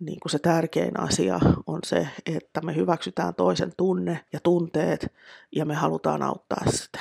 niin 0.00 0.20
kuin 0.20 0.30
se 0.30 0.38
tärkein 0.38 1.00
asia 1.00 1.40
on 1.66 1.78
se, 1.84 2.08
että 2.26 2.60
me 2.60 2.76
hyväksytään 2.76 3.34
toisen 3.34 3.72
tunne 3.76 4.20
ja 4.32 4.40
tunteet 4.42 5.12
ja 5.56 5.64
me 5.64 5.74
halutaan 5.74 6.22
auttaa 6.22 6.62
sitä. 6.70 6.98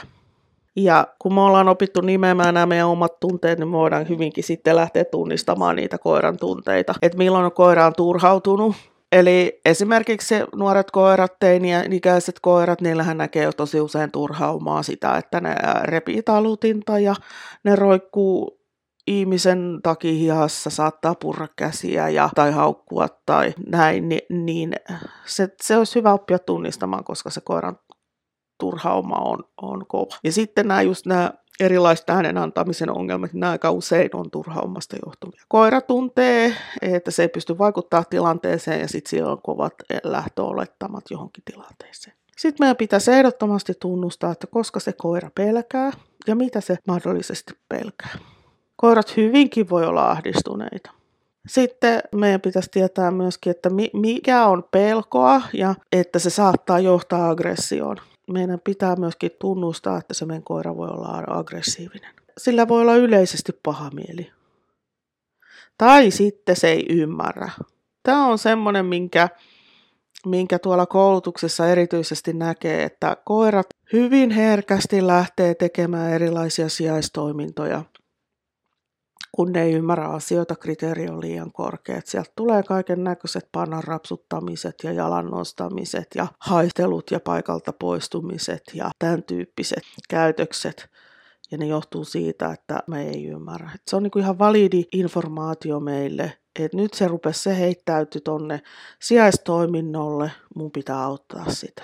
Ja 0.76 1.08
kun 1.20 1.34
me 1.34 1.42
ollaan 1.42 1.70
opittu 1.70 2.02
nimeämään 2.02 2.54
nämä 2.54 2.66
meidän 2.66 2.88
omat 2.88 3.20
tunteet, 3.20 3.60
niin 3.60 3.68
me 3.68 3.78
voidaan 3.78 4.10
hyvinkin 4.10 4.44
sitten 4.44 4.76
lähteä 4.76 5.06
tunnistamaan 5.06 5.76
niitä 5.76 5.98
koiran 5.98 6.38
tunteita. 6.38 6.94
Että 7.02 7.18
milloin 7.18 7.52
koira 7.52 7.86
on 7.86 7.94
turhautunut, 7.98 8.76
Eli 9.14 9.62
esimerkiksi 9.66 10.36
nuoret 10.56 10.92
koirat, 10.92 11.40
teini-ikäiset 11.40 12.40
koirat, 12.42 12.82
niillähän 12.82 13.18
näkee 13.18 13.52
tosi 13.52 13.82
usein 13.82 14.12
turhaumaa 14.12 14.84
sitä, 14.84 15.18
että 15.18 15.42
ne 15.42 15.56
repii 15.84 16.24
talutinta 16.24 17.00
ja 17.00 17.16
ne 17.64 17.76
roikkuu 17.76 18.60
ihmisen 19.08 19.80
takihihassa, 19.84 20.70
saattaa 20.70 21.16
purra 21.16 21.48
käsiä 21.56 22.10
ja, 22.10 22.30
tai 22.36 22.52
haukkua 22.52 23.08
tai 23.26 23.54
näin, 23.68 24.10
niin, 24.10 24.22
niin 24.30 24.74
se, 25.26 25.50
se 25.62 25.78
olisi 25.78 25.96
hyvä 25.96 26.14
oppia 26.14 26.40
tunnistamaan, 26.40 27.04
koska 27.04 27.30
se 27.30 27.42
koiran 27.42 27.80
turhauma 28.60 29.16
on, 29.16 29.44
on 29.62 29.86
kova. 29.88 30.18
Ja 30.24 30.32
sitten 30.32 30.68
nämä 30.68 30.82
just 30.82 31.06
nämä 31.06 31.34
erilaiset 31.60 32.10
äänen 32.10 32.38
antamisen 32.38 32.90
ongelmat, 32.90 33.34
nämä 33.34 33.52
aika 33.52 33.72
usein 33.72 34.10
on 34.14 34.32
turhaumasta 34.32 34.96
johtuvia. 35.06 35.42
Koira 35.48 35.82
tuntee, 35.82 36.54
että 36.82 37.12
se 37.12 37.22
ei 37.22 37.30
pysty 37.30 37.58
vaikuttaa 37.58 38.04
tilanteeseen 38.04 38.82
ja 38.82 38.88
sitten 38.88 39.10
siellä 39.10 39.32
on 39.32 39.42
kovat 39.42 39.74
lähtöolettamat 40.04 41.04
johonkin 41.12 41.44
tilanteeseen. 41.52 42.16
Sitten 42.38 42.64
meidän 42.64 42.78
pitäisi 42.78 43.12
ehdottomasti 43.12 43.74
tunnustaa, 43.80 44.32
että 44.32 44.48
koska 44.48 44.80
se 44.80 44.94
koira 44.94 45.30
pelkää 45.36 45.92
ja 46.28 46.36
mitä 46.36 46.62
se 46.62 46.78
mahdollisesti 46.88 47.54
pelkää. 47.70 48.18
Koirat 48.76 49.18
hyvinkin 49.18 49.70
voi 49.70 49.86
olla 49.86 50.12
ahdistuneita. 50.12 50.92
Sitten 51.48 52.02
meidän 52.16 52.42
pitäisi 52.42 52.72
tietää 52.72 53.12
myöskin, 53.12 53.52
että 53.52 53.70
mikä 53.94 54.46
on 54.46 54.64
pelkoa 54.72 55.42
ja 55.54 55.76
että 55.92 56.20
se 56.20 56.30
saattaa 56.30 56.80
johtaa 56.80 57.30
aggressioon 57.30 57.98
meidän 58.32 58.60
pitää 58.64 58.96
myöskin 58.96 59.32
tunnustaa, 59.40 59.98
että 59.98 60.14
se 60.14 60.26
meidän 60.26 60.44
koira 60.44 60.78
voi 60.78 60.90
olla 60.90 61.24
aggressiivinen. 61.28 62.14
Sillä 62.38 62.68
voi 62.68 62.82
olla 62.82 62.96
yleisesti 62.96 63.52
paha 63.64 63.90
mieli. 63.90 64.32
Tai 65.78 66.12
sitten 66.12 66.56
se 66.56 66.68
ei 66.68 66.86
ymmärrä. 66.90 67.52
Tämä 68.04 68.28
on 68.28 68.38
semmoinen, 68.38 68.86
minkä, 68.86 69.30
minkä 70.26 70.60
tuolla 70.60 70.86
koulutuksessa 70.86 71.68
erityisesti 71.68 72.34
näkee, 72.34 72.84
että 72.84 73.18
koirat 73.26 73.68
hyvin 73.94 74.32
herkästi 74.32 75.08
lähtee 75.08 75.56
tekemään 75.56 76.12
erilaisia 76.12 76.70
sijaistoimintoja 76.70 77.84
kun 79.36 79.52
ne 79.52 79.64
ei 79.64 79.74
ymmärrä 79.74 80.08
asioita, 80.08 80.56
kriteeri 80.56 81.10
on 81.10 81.22
liian 81.22 81.52
korkea. 81.52 82.02
Sieltä 82.06 82.32
tulee 82.36 82.64
kaiken 82.64 83.04
näköiset 83.04 83.50
panan 83.52 83.84
rapsuttamiset 83.84 84.76
ja 84.84 84.92
jalan 84.92 85.26
nostamiset 85.26 86.08
ja 86.16 86.28
haistelut 86.40 87.12
ja 87.12 87.20
paikalta 87.20 87.74
poistumiset 87.74 88.64
ja 88.74 88.92
tämän 89.00 89.24
tyyppiset 89.24 89.84
käytökset. 90.10 90.90
Ja 91.52 91.58
ne 91.58 91.66
johtuu 91.66 92.06
siitä, 92.06 92.52
että 92.52 92.84
me 92.88 93.10
ei 93.10 93.26
ymmärrä. 93.26 93.70
Et 93.76 93.82
se 93.88 93.96
on 93.96 94.04
niinku 94.04 94.20
ihan 94.20 94.40
validi 94.40 94.84
informaatio 94.92 95.80
meille, 95.80 96.34
että 96.60 96.78
nyt 96.78 96.94
se 96.94 97.08
rupesi 97.08 97.42
se 97.42 97.58
heittäyty 97.58 98.22
tonne 98.22 98.62
sijaistoiminnolle, 99.02 100.32
mun 100.56 100.72
pitää 100.72 101.04
auttaa 101.04 101.52
sitä. 101.52 101.84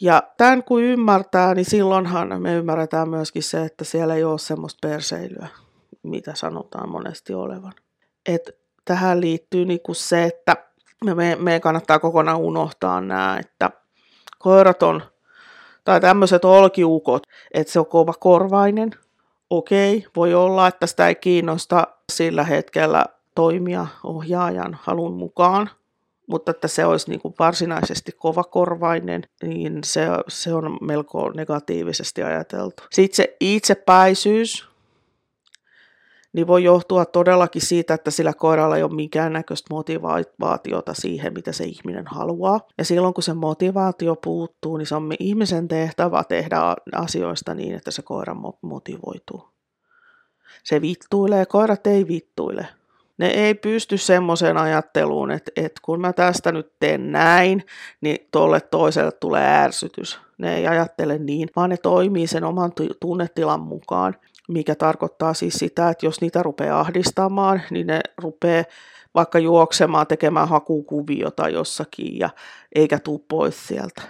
Ja 0.00 0.22
tämän 0.36 0.64
kun 0.64 0.82
ymmärtää, 0.82 1.54
niin 1.54 1.70
silloinhan 1.70 2.42
me 2.42 2.54
ymmärretään 2.54 3.08
myöskin 3.08 3.42
se, 3.42 3.64
että 3.64 3.84
siellä 3.84 4.14
ei 4.14 4.24
ole 4.24 4.38
semmoista 4.38 4.88
perseilyä 4.88 5.48
mitä 6.04 6.34
sanotaan 6.34 6.88
monesti 6.88 7.34
olevan. 7.34 7.72
Et 8.26 8.58
tähän 8.84 9.20
liittyy 9.20 9.64
niinku 9.64 9.94
se, 9.94 10.24
että 10.24 10.56
me, 11.04 11.36
meidän 11.36 11.60
kannattaa 11.60 11.98
kokonaan 11.98 12.38
unohtaa 12.38 13.00
nämä, 13.00 13.38
että 13.40 13.70
koirat 14.38 14.82
on, 14.82 15.02
tai 15.84 16.00
tämmöiset 16.00 16.44
olkiukot, 16.44 17.22
että 17.54 17.72
se 17.72 17.78
on 17.78 17.86
kova 17.86 18.12
korvainen. 18.12 18.90
Okei, 19.50 20.06
voi 20.16 20.34
olla, 20.34 20.68
että 20.68 20.86
sitä 20.86 21.08
ei 21.08 21.14
kiinnosta 21.14 21.86
sillä 22.12 22.44
hetkellä 22.44 23.04
toimia 23.34 23.86
ohjaajan 24.04 24.78
halun 24.82 25.14
mukaan, 25.14 25.70
mutta 26.26 26.50
että 26.50 26.68
se 26.68 26.84
olisi 26.84 27.10
niin 27.10 27.20
kuin 27.20 27.34
varsinaisesti 27.38 28.12
kovakorvainen, 28.12 29.22
niin 29.42 29.78
se, 29.84 30.06
se 30.28 30.54
on 30.54 30.78
melko 30.80 31.30
negatiivisesti 31.30 32.22
ajateltu. 32.22 32.82
Sitten 32.90 33.16
se 33.16 33.36
itsepäisyys, 33.40 34.68
niin 36.34 36.46
voi 36.46 36.64
johtua 36.64 37.04
todellakin 37.04 37.62
siitä, 37.62 37.94
että 37.94 38.10
sillä 38.10 38.32
koiralla 38.32 38.76
ei 38.76 38.82
ole 38.82 38.94
minkäännäköistä 38.94 39.74
motivaatiota 39.74 40.94
siihen, 40.94 41.32
mitä 41.34 41.52
se 41.52 41.64
ihminen 41.64 42.06
haluaa. 42.06 42.60
Ja 42.78 42.84
silloin 42.84 43.14
kun 43.14 43.22
se 43.22 43.34
motivaatio 43.34 44.16
puuttuu, 44.16 44.76
niin 44.76 44.86
se 44.86 44.94
on 44.94 45.12
ihmisen 45.18 45.68
tehtävä 45.68 46.24
tehdä 46.24 46.56
asioista 46.92 47.54
niin, 47.54 47.74
että 47.74 47.90
se 47.90 48.02
koira 48.02 48.36
motivoituu. 48.62 49.48
Se 50.64 50.80
vittuilee, 50.80 51.46
koirat 51.46 51.86
ei 51.86 52.08
vittuile. 52.08 52.68
Ne 53.18 53.26
ei 53.26 53.54
pysty 53.54 53.98
semmoiseen 53.98 54.56
ajatteluun, 54.56 55.30
että, 55.30 55.50
että 55.56 55.80
kun 55.84 56.00
mä 56.00 56.12
tästä 56.12 56.52
nyt 56.52 56.72
teen 56.80 57.12
näin, 57.12 57.66
niin 58.00 58.28
tolle 58.30 58.60
toiselle 58.60 59.12
tulee 59.12 59.46
ärsytys. 59.46 60.20
Ne 60.38 60.56
ei 60.56 60.66
ajattele 60.66 61.18
niin, 61.18 61.48
vaan 61.56 61.70
ne 61.70 61.76
toimii 61.76 62.26
sen 62.26 62.44
oman 62.44 62.72
tunnetilan 63.00 63.60
mukaan 63.60 64.14
mikä 64.48 64.74
tarkoittaa 64.74 65.34
siis 65.34 65.54
sitä, 65.54 65.88
että 65.88 66.06
jos 66.06 66.20
niitä 66.20 66.42
rupeaa 66.42 66.80
ahdistamaan, 66.80 67.62
niin 67.70 67.86
ne 67.86 68.00
rupeaa 68.18 68.64
vaikka 69.14 69.38
juoksemaan, 69.38 70.06
tekemään 70.06 70.48
hakukuviota 70.48 71.48
jossakin 71.48 72.18
ja 72.18 72.30
eikä 72.74 72.98
tuu 72.98 73.24
pois 73.28 73.66
sieltä. 73.66 74.02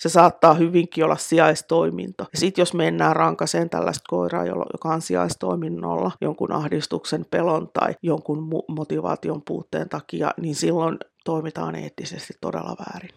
Se 0.00 0.08
saattaa 0.08 0.54
hyvinkin 0.54 1.04
olla 1.04 1.16
sijaistoiminto. 1.16 2.26
Sitten 2.34 2.62
jos 2.62 2.74
mennään 2.74 3.16
rankaseen 3.16 3.70
tällaista 3.70 4.04
koiraa, 4.08 4.46
joka 4.46 4.88
on 4.88 5.02
sijaistoiminnolla 5.02 6.10
jonkun 6.20 6.52
ahdistuksen, 6.52 7.26
pelon 7.30 7.68
tai 7.72 7.94
jonkun 8.02 8.50
motivaation 8.68 9.42
puutteen 9.42 9.88
takia, 9.88 10.30
niin 10.40 10.54
silloin 10.54 10.98
toimitaan 11.24 11.74
eettisesti 11.74 12.34
todella 12.40 12.76
väärin. 12.78 13.10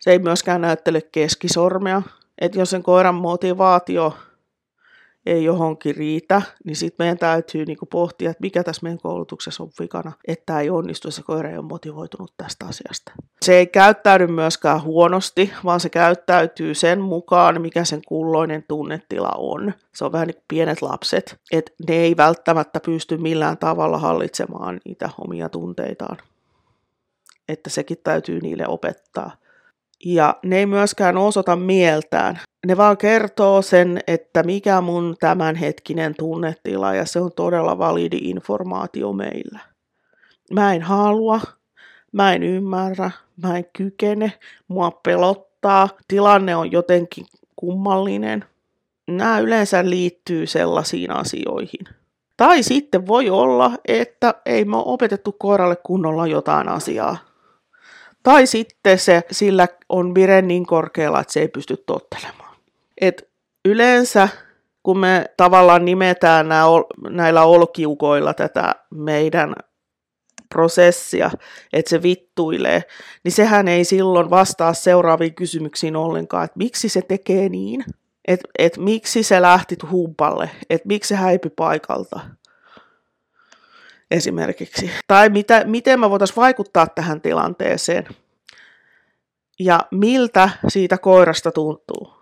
Se 0.00 0.10
ei 0.10 0.18
myöskään 0.18 0.60
näyttele 0.60 1.00
keskisormea. 1.00 2.02
Että 2.40 2.58
jos 2.58 2.70
sen 2.70 2.82
koiran 2.82 3.14
motivaatio 3.14 4.16
ei 5.26 5.44
johonkin 5.44 5.96
riitä, 5.96 6.42
niin 6.64 6.76
sitten 6.76 7.04
meidän 7.04 7.18
täytyy 7.18 7.64
niinku 7.64 7.86
pohtia, 7.86 8.30
että 8.30 8.40
mikä 8.40 8.62
tässä 8.62 8.82
meidän 8.82 8.98
koulutuksessa 8.98 9.62
on 9.62 9.70
vikana, 9.80 10.12
että 10.26 10.60
ei 10.60 10.70
onnistu, 10.70 11.10
se 11.10 11.22
koira 11.22 11.50
ei 11.50 11.56
ole 11.56 11.66
motivoitunut 11.66 12.32
tästä 12.36 12.66
asiasta. 12.66 13.12
Se 13.42 13.54
ei 13.58 13.66
käyttäydy 13.66 14.26
myöskään 14.26 14.82
huonosti, 14.82 15.52
vaan 15.64 15.80
se 15.80 15.88
käyttäytyy 15.88 16.74
sen 16.74 17.00
mukaan, 17.00 17.60
mikä 17.60 17.84
sen 17.84 18.02
kulloinen 18.08 18.64
tunnetila 18.68 19.32
on. 19.36 19.72
Se 19.94 20.04
on 20.04 20.12
vähän 20.12 20.26
niin 20.26 20.34
kuin 20.34 20.44
pienet 20.48 20.82
lapset, 20.82 21.40
että 21.52 21.72
ne 21.88 21.94
ei 21.94 22.16
välttämättä 22.16 22.80
pysty 22.80 23.16
millään 23.16 23.58
tavalla 23.58 23.98
hallitsemaan 23.98 24.80
niitä 24.84 25.10
omia 25.18 25.48
tunteitaan. 25.48 26.16
Että 27.48 27.70
sekin 27.70 27.98
täytyy 28.04 28.40
niille 28.40 28.66
opettaa. 28.68 29.30
Ja 30.08 30.36
ne 30.42 30.58
ei 30.58 30.66
myöskään 30.66 31.16
osoita 31.16 31.56
mieltään. 31.56 32.40
Ne 32.66 32.76
vaan 32.76 32.96
kertoo 32.96 33.62
sen, 33.62 34.00
että 34.06 34.42
mikä 34.42 34.80
mun 34.80 35.16
tämänhetkinen 35.20 36.14
tunnetila, 36.18 36.94
ja 36.94 37.06
se 37.06 37.20
on 37.20 37.30
todella 37.36 37.78
validi 37.78 38.16
informaatio 38.16 39.12
meillä. 39.12 39.58
Mä 40.52 40.74
en 40.74 40.82
halua, 40.82 41.40
mä 42.12 42.32
en 42.32 42.42
ymmärrä, 42.42 43.10
mä 43.42 43.56
en 43.56 43.64
kykene, 43.72 44.32
mua 44.68 44.90
pelottaa, 44.90 45.88
tilanne 46.08 46.56
on 46.56 46.72
jotenkin 46.72 47.26
kummallinen. 47.56 48.44
Nämä 49.08 49.38
yleensä 49.38 49.90
liittyy 49.90 50.46
sellaisiin 50.46 51.10
asioihin. 51.10 51.86
Tai 52.36 52.62
sitten 52.62 53.06
voi 53.06 53.30
olla, 53.30 53.70
että 53.88 54.34
ei 54.46 54.64
me 54.64 54.76
opetettu 54.76 55.32
koiralle 55.32 55.76
kunnolla 55.76 56.26
jotain 56.26 56.68
asiaa. 56.68 57.25
Tai 58.26 58.46
sitten 58.46 58.98
se, 58.98 59.22
sillä 59.30 59.68
on 59.88 60.14
vire 60.14 60.42
niin 60.42 60.66
korkealla, 60.66 61.20
että 61.20 61.32
se 61.32 61.40
ei 61.40 61.48
pysty 61.48 61.76
tottelemaan. 61.86 62.56
Et 63.00 63.30
yleensä 63.64 64.28
kun 64.82 64.98
me 64.98 65.24
tavallaan 65.36 65.84
nimetään 65.84 66.48
nää, 66.48 66.64
näillä 67.10 67.42
olkiukoilla 67.42 68.34
tätä 68.34 68.74
meidän 68.90 69.54
prosessia, 70.48 71.30
että 71.72 71.90
se 71.90 72.02
vittuilee, 72.02 72.82
niin 73.24 73.32
sehän 73.32 73.68
ei 73.68 73.84
silloin 73.84 74.30
vastaa 74.30 74.74
seuraaviin 74.74 75.34
kysymyksiin 75.34 75.96
ollenkaan, 75.96 76.44
että 76.44 76.58
miksi 76.58 76.88
se 76.88 77.02
tekee 77.02 77.48
niin, 77.48 77.84
että 78.28 78.48
et 78.58 78.76
miksi 78.76 79.22
se 79.22 79.42
lähti 79.42 79.76
huupalle, 79.90 80.50
että 80.70 80.88
miksi 80.88 81.08
se 81.08 81.14
häipyi 81.14 81.50
paikalta, 81.56 82.20
esimerkiksi. 84.10 84.90
Tai 85.06 85.28
mitä, 85.28 85.64
miten 85.64 86.00
me 86.00 86.10
voitaisiin 86.10 86.36
vaikuttaa 86.36 86.86
tähän 86.86 87.20
tilanteeseen 87.20 88.06
ja 89.58 89.80
miltä 89.90 90.50
siitä 90.68 90.98
koirasta 90.98 91.52
tuntuu. 91.52 92.16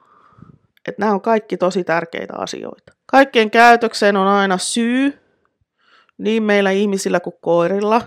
Että 0.89 1.03
nämä 1.03 1.13
on 1.13 1.21
kaikki 1.21 1.57
tosi 1.57 1.85
tärkeitä 1.85 2.35
asioita. 2.37 2.93
Kaikkien 3.07 3.51
käytökseen 3.51 4.17
on 4.17 4.27
aina 4.27 4.59
syy, 4.59 5.19
niin 6.19 6.43
meillä 6.43 6.71
ihmisillä 6.71 7.21
kuin 7.21 7.37
koirilla. 7.41 8.01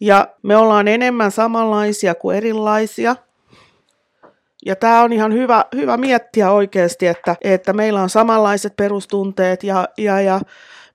Ja 0.00 0.28
me 0.42 0.56
ollaan 0.56 0.88
enemmän 0.88 1.30
samanlaisia 1.30 2.14
kuin 2.14 2.36
erilaisia. 2.36 3.16
Ja 4.66 4.76
tämä 4.76 5.02
on 5.02 5.12
ihan 5.12 5.32
hyvä, 5.32 5.64
hyvä 5.74 5.96
miettiä 5.96 6.50
oikeasti, 6.50 7.06
että, 7.06 7.36
että 7.42 7.72
meillä 7.72 8.02
on 8.02 8.10
samanlaiset 8.10 8.76
perustunteet 8.76 9.64
ja, 9.64 9.88
ja, 9.98 10.20
ja 10.20 10.40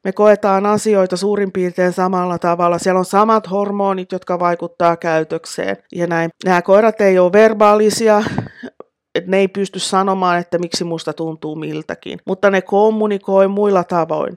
me 0.03 0.11
koetaan 0.11 0.65
asioita 0.65 1.17
suurin 1.17 1.51
piirtein 1.51 1.93
samalla 1.93 2.39
tavalla. 2.39 2.77
Siellä 2.77 2.99
on 2.99 3.05
samat 3.05 3.51
hormonit, 3.51 4.11
jotka 4.11 4.39
vaikuttaa 4.39 4.97
käytökseen. 4.97 5.77
Ja 5.95 6.07
näin. 6.07 6.29
Nämä 6.45 6.61
koirat 6.61 7.01
ei 7.01 7.19
ole 7.19 7.31
verbaalisia, 7.31 8.23
että 9.15 9.31
ne 9.31 9.37
ei 9.37 9.47
pysty 9.47 9.79
sanomaan, 9.79 10.39
että 10.39 10.57
miksi 10.57 10.83
musta 10.83 11.13
tuntuu 11.13 11.55
miltäkin, 11.55 12.19
mutta 12.25 12.49
ne 12.49 12.61
kommunikoi 12.61 13.47
muilla 13.47 13.83
tavoin. 13.83 14.35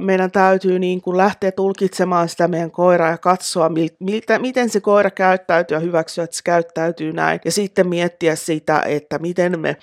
Meidän 0.00 0.30
täytyy 0.30 0.78
niin 0.78 1.02
kuin 1.02 1.16
lähteä 1.16 1.52
tulkitsemaan 1.52 2.28
sitä 2.28 2.48
meidän 2.48 2.70
koiraa 2.70 3.10
ja 3.10 3.18
katsoa, 3.18 3.70
miltä, 4.00 4.38
miten 4.38 4.70
se 4.70 4.80
koira 4.80 5.10
käyttäytyy 5.10 5.76
ja 5.76 5.80
hyväksyä, 5.80 6.24
että 6.24 6.36
se 6.36 6.42
käyttäytyy 6.44 7.12
näin. 7.12 7.40
Ja 7.44 7.52
sitten 7.52 7.88
miettiä 7.88 8.36
sitä, 8.36 8.82
että 8.86 9.18
miten 9.18 9.60
me 9.60 9.76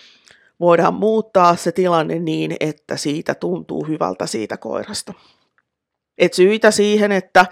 voidaan 0.62 0.94
muuttaa 0.94 1.56
se 1.56 1.72
tilanne 1.72 2.20
niin, 2.20 2.56
että 2.60 2.98
siitä 2.98 3.36
tuntuu 3.36 3.88
hyvältä 3.88 4.26
siitä 4.26 4.58
koirasta. 4.58 5.14
Et 6.18 6.34
syitä 6.34 6.72
siihen, 6.72 7.12
että 7.12 7.46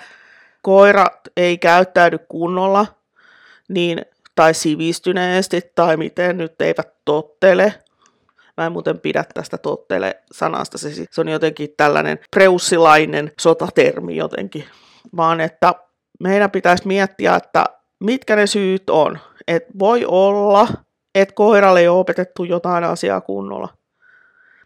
koira 0.61 1.05
ei 1.37 1.57
käyttäydy 1.57 2.17
kunnolla, 2.17 2.85
niin 3.69 4.01
tai 4.35 4.53
sivistyneesti 4.53 5.61
tai 5.75 5.97
miten 5.97 6.37
nyt 6.37 6.61
eivät 6.61 6.89
tottele. 7.05 7.73
Mä 8.57 8.65
en 8.65 8.71
muuten 8.71 8.99
pidä 8.99 9.25
tästä 9.33 9.57
tottele 9.57 10.23
sanasta, 10.31 10.77
se, 10.77 10.89
se 11.11 11.21
on 11.21 11.27
jotenkin 11.27 11.69
tällainen 11.77 12.19
preussilainen 12.31 13.31
sotatermi 13.39 14.15
jotenkin, 14.15 14.65
vaan 15.15 15.41
että 15.41 15.73
meidän 16.19 16.51
pitäisi 16.51 16.87
miettiä, 16.87 17.35
että 17.35 17.65
mitkä 17.99 18.35
ne 18.35 18.47
syyt 18.47 18.89
on. 18.89 19.19
Et 19.47 19.65
voi 19.79 20.05
olla, 20.05 20.67
että 21.21 21.35
koiralle 21.35 21.79
ei 21.79 21.88
ole 21.88 21.99
opetettu 21.99 22.43
jotain 22.43 22.83
asiaa 22.83 23.21
kunnolla. 23.21 23.69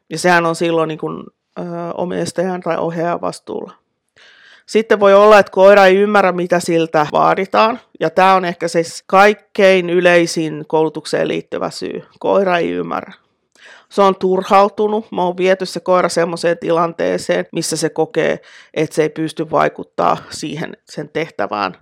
Ja 0.10 0.18
sehän 0.20 0.46
on 0.46 0.56
silloin 0.56 0.88
niin 0.88 0.98
kuin, 0.98 1.24
ö, 1.60 1.64
omistajan 1.98 2.62
tai 2.62 2.78
ohjaajan 2.78 3.22
vastuulla. 3.22 3.74
Sitten 4.66 5.00
voi 5.00 5.14
olla, 5.14 5.40
että 5.40 5.52
koira 5.52 5.86
ei 5.86 5.96
ymmärrä, 5.96 6.32
mitä 6.32 6.60
siltä 6.60 7.08
vaaditaan. 7.12 7.80
Ja 8.00 8.10
tämä 8.10 8.34
on 8.34 8.46
ehkä 8.46 8.68
siis 8.68 9.04
kaikkein 9.08 9.90
yleisin 9.90 10.66
koulutukseen 10.68 11.28
liittyvä 11.28 11.70
syy. 11.70 12.04
Koira 12.20 12.58
ei 12.58 12.72
ymmärrä. 12.72 13.14
Se 13.90 14.02
on 14.02 14.16
turhautunut. 14.16 15.12
Mä 15.12 15.24
oon 15.24 15.38
viety 15.38 15.66
se 15.66 15.80
koira 15.80 16.10
semmoiseen 16.10 16.58
tilanteeseen, 16.58 17.46
missä 17.52 17.78
se 17.78 17.90
kokee, 17.90 18.40
että 18.74 18.96
se 18.96 19.02
ei 19.02 19.10
pysty 19.10 19.52
vaikuttaa 19.52 20.18
siihen 20.30 20.78
sen 20.90 21.10
tehtävään 21.10 21.78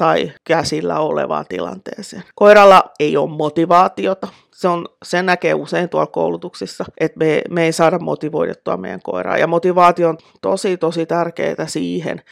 tai 0.00 0.32
käsillä 0.44 0.98
olevaan 1.00 1.44
tilanteeseen. 1.48 2.22
Koiralla 2.34 2.84
ei 3.00 3.16
ole 3.16 3.30
motivaatiota. 3.30 4.28
Se, 4.54 4.68
on, 4.68 4.86
se 5.04 5.22
näkee 5.22 5.54
usein 5.54 5.88
tuolla 5.88 6.06
koulutuksissa, 6.06 6.84
että 7.00 7.18
me, 7.18 7.42
me 7.50 7.64
ei 7.64 7.72
saada 7.72 7.98
motivoidettua 7.98 8.76
meidän 8.76 9.00
koiraa. 9.02 9.38
Ja 9.38 9.46
motivaatio 9.46 10.08
on 10.08 10.18
tosi, 10.42 10.76
tosi 10.76 11.06
tärkeää 11.06 11.66
siihen, 11.66 12.22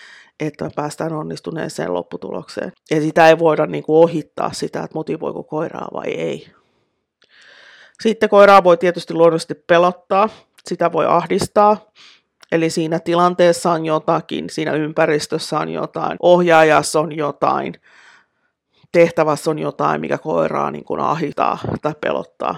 että 0.41 0.65
me 0.65 0.71
päästään 0.77 1.13
onnistuneeseen 1.13 1.95
lopputulokseen. 1.95 2.73
Ja 2.91 3.01
sitä 3.01 3.29
ei 3.29 3.39
voida 3.39 3.67
niin 3.67 3.85
kuin 3.85 3.97
ohittaa 3.97 4.53
sitä, 4.53 4.83
että 4.83 4.95
motivoiko 4.95 5.43
koiraa 5.43 5.89
vai 5.95 6.09
ei. 6.09 6.49
Sitten 8.03 8.29
koiraa 8.29 8.65
voi 8.65 8.77
tietysti 8.77 9.15
luonnollisesti 9.15 9.55
pelottaa, 9.55 10.29
sitä 10.69 10.93
voi 10.93 11.07
ahdistaa, 11.07 11.91
Eli 12.53 12.71
siinä 12.71 12.99
tilanteessa 12.99 13.71
on 13.71 13.87
jotakin, 13.87 14.51
siinä 14.51 14.73
ympäristössä 14.73 15.59
on 15.59 15.69
jotain, 15.69 16.17
ohjaajassa 16.23 17.01
on 17.01 17.17
jotain, 17.17 17.75
tehtävässä 18.93 19.51
on 19.51 19.59
jotain, 19.59 20.01
mikä 20.01 20.19
koiraa 20.19 20.71
niin 20.71 20.85
kuin 20.85 21.01
ahitaa 21.01 21.59
tai 21.83 21.95
pelottaa. 22.01 22.57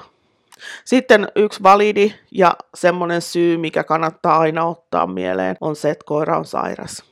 Sitten 0.84 1.28
yksi 1.36 1.62
validi 1.62 2.14
ja 2.30 2.54
semmoinen 2.74 3.22
syy, 3.22 3.56
mikä 3.56 3.84
kannattaa 3.84 4.38
aina 4.38 4.64
ottaa 4.64 5.06
mieleen, 5.06 5.56
on 5.60 5.76
se, 5.76 5.90
että 5.90 6.04
koira 6.06 6.38
on 6.38 6.44
sairas. 6.44 7.04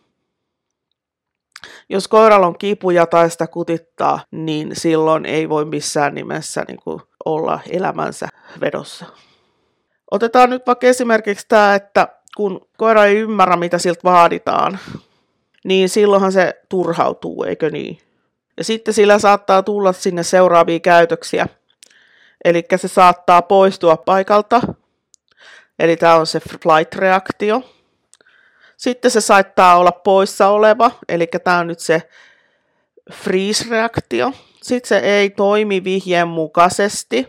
Jos 1.89 2.09
koiralla 2.09 2.47
on 2.47 2.59
kipuja 2.59 3.07
tai 3.07 3.31
sitä 3.31 3.47
kutittaa, 3.47 4.21
niin 4.31 4.71
silloin 4.73 5.27
ei 5.27 5.49
voi 5.49 5.65
missään 5.65 6.15
nimessä 6.15 6.65
niin 6.69 6.81
kuin 6.85 7.01
olla 7.25 7.61
elämänsä 7.71 8.29
vedossa. 8.61 9.07
Otetaan 10.11 10.51
nyt 10.51 10.67
vaikka 10.67 10.87
esimerkiksi 10.87 11.47
tämä, 11.49 11.75
että 11.75 12.09
kun 12.37 12.69
koira 12.77 13.05
ei 13.05 13.17
ymmärrä, 13.17 13.57
mitä 13.57 13.79
siltä 13.79 14.01
vaaditaan, 14.05 14.79
niin 15.65 15.89
silloinhan 15.89 16.33
se 16.33 16.63
turhautuu, 16.69 17.45
eikö 17.45 17.71
niin? 17.71 17.99
Ja 18.57 18.65
sitten 18.65 18.95
sillä 18.95 19.19
saattaa 19.19 19.63
tulla 19.63 19.93
sinne 19.93 20.23
seuraavia 20.23 20.81
käytöksiä. 20.81 21.47
Eli 22.45 22.65
se 22.77 22.89
saattaa 22.89 23.43
poistua 23.43 23.97
paikalta. 23.97 24.61
Eli 25.79 25.97
tämä 25.97 26.15
on 26.15 26.27
se 26.27 26.41
flight-reaktio. 26.41 27.63
Sitten 28.77 29.11
se 29.11 29.21
saattaa 29.21 29.79
olla 29.79 29.93
poissa 29.93 30.49
oleva, 30.49 30.91
eli 31.09 31.27
tämä 31.45 31.59
on 31.59 31.67
nyt 31.67 31.79
se 31.79 32.09
freeze-reaktio. 33.13 34.33
Sitten 34.63 34.89
se 34.89 34.99
ei 34.99 35.31
toimi 35.31 35.85
vihjeen 35.85 36.29
mukaisesti. 36.29 37.27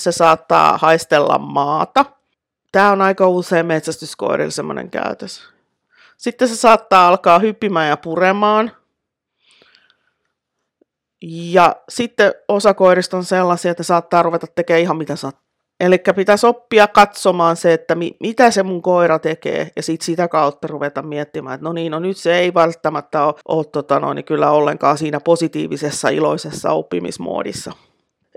Se 0.00 0.12
saattaa 0.12 0.78
haistella 0.78 1.38
maata. 1.38 2.04
Tämä 2.72 2.92
on 2.92 3.02
aika 3.02 3.28
usein 3.28 3.66
metsästyskoirilla 3.66 4.50
semmoinen 4.50 4.90
käytös. 4.90 5.42
Sitten 6.16 6.48
se 6.48 6.56
saattaa 6.56 7.08
alkaa 7.08 7.38
hyppimään 7.38 7.88
ja 7.88 7.96
puremaan. 7.96 8.72
Ja 11.22 11.76
sitten 11.88 12.32
osa 12.48 12.74
koirista 12.74 13.16
on 13.16 13.24
sellaisia, 13.24 13.70
että 13.70 13.82
saattaa 13.82 14.22
ruveta 14.22 14.46
tekemään 14.54 14.82
ihan 14.82 14.96
mitä 14.96 15.16
sattuu. 15.16 15.50
Eli 15.80 15.98
pitäisi 16.16 16.46
oppia 16.46 16.86
katsomaan 16.86 17.56
se, 17.56 17.72
että 17.72 17.94
mi- 17.94 18.16
mitä 18.20 18.50
se 18.50 18.62
mun 18.62 18.82
koira 18.82 19.18
tekee, 19.18 19.70
ja 19.76 19.82
sitten 19.82 20.06
sitä 20.06 20.28
kautta 20.28 20.68
ruveta 20.68 21.02
miettimään, 21.02 21.54
että 21.54 21.64
no 21.64 21.72
niin, 21.72 21.92
no 21.92 21.98
nyt 21.98 22.16
se 22.16 22.38
ei 22.38 22.54
välttämättä 22.54 23.24
ole, 23.24 23.34
ole 23.48 23.64
tota 23.64 24.00
no, 24.00 24.12
niin 24.12 24.24
kyllä 24.24 24.50
ollenkaan 24.50 24.98
siinä 24.98 25.20
positiivisessa, 25.20 26.08
iloisessa 26.08 26.70
oppimismoodissa. 26.70 27.72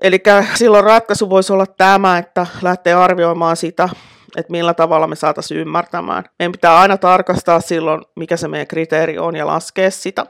Eli 0.01 0.23
silloin 0.55 0.83
ratkaisu 0.83 1.29
voisi 1.29 1.53
olla 1.53 1.65
tämä, 1.65 2.17
että 2.17 2.47
lähtee 2.61 2.93
arvioimaan 2.93 3.57
sitä, 3.57 3.89
että 4.37 4.51
millä 4.51 4.73
tavalla 4.73 5.07
me 5.07 5.15
saataisiin 5.15 5.59
ymmärtämään. 5.59 6.23
Meidän 6.39 6.51
pitää 6.51 6.79
aina 6.79 6.97
tarkastaa 6.97 7.61
silloin, 7.61 8.01
mikä 8.15 8.37
se 8.37 8.47
meidän 8.47 8.67
kriteeri 8.67 9.17
on 9.19 9.35
ja 9.35 9.47
laskea 9.47 9.91
sitä. 9.91 10.25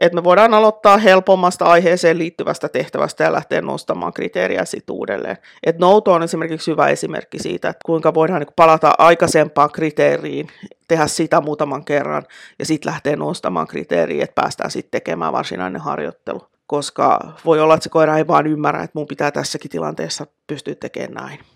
Että 0.00 0.14
me 0.14 0.24
voidaan 0.24 0.54
aloittaa 0.54 0.96
helpommasta 0.96 1.64
aiheeseen 1.64 2.18
liittyvästä 2.18 2.68
tehtävästä 2.68 3.24
ja 3.24 3.32
lähteä 3.32 3.60
nostamaan 3.60 4.12
kriteeriä 4.12 4.64
sitten 4.64 4.94
uudelleen. 4.96 5.36
Et 5.62 5.78
nouto 5.78 6.12
on 6.12 6.22
esimerkiksi 6.22 6.70
hyvä 6.70 6.88
esimerkki 6.88 7.38
siitä, 7.38 7.68
että 7.68 7.80
kuinka 7.86 8.14
voidaan 8.14 8.40
niin 8.40 8.54
palata 8.56 8.94
aikaisempaan 8.98 9.70
kriteeriin, 9.72 10.48
tehdä 10.88 11.06
sitä 11.06 11.40
muutaman 11.40 11.84
kerran 11.84 12.22
ja 12.58 12.66
sitten 12.66 12.90
lähteä 12.90 13.16
nostamaan 13.16 13.66
kriteeriä, 13.66 14.24
että 14.24 14.40
päästään 14.42 14.70
sitten 14.70 14.90
tekemään 14.90 15.32
varsinainen 15.32 15.80
harjoittelu. 15.80 16.46
Koska 16.66 17.20
voi 17.44 17.60
olla, 17.60 17.74
että 17.74 17.84
se 17.84 17.90
koira 17.90 18.16
ei 18.16 18.26
vaan 18.26 18.46
ymmärrä, 18.46 18.82
että 18.82 18.98
mun 18.98 19.06
pitää 19.06 19.30
tässäkin 19.30 19.70
tilanteessa 19.70 20.26
pystyä 20.46 20.74
tekemään 20.74 21.24
näin. 21.24 21.55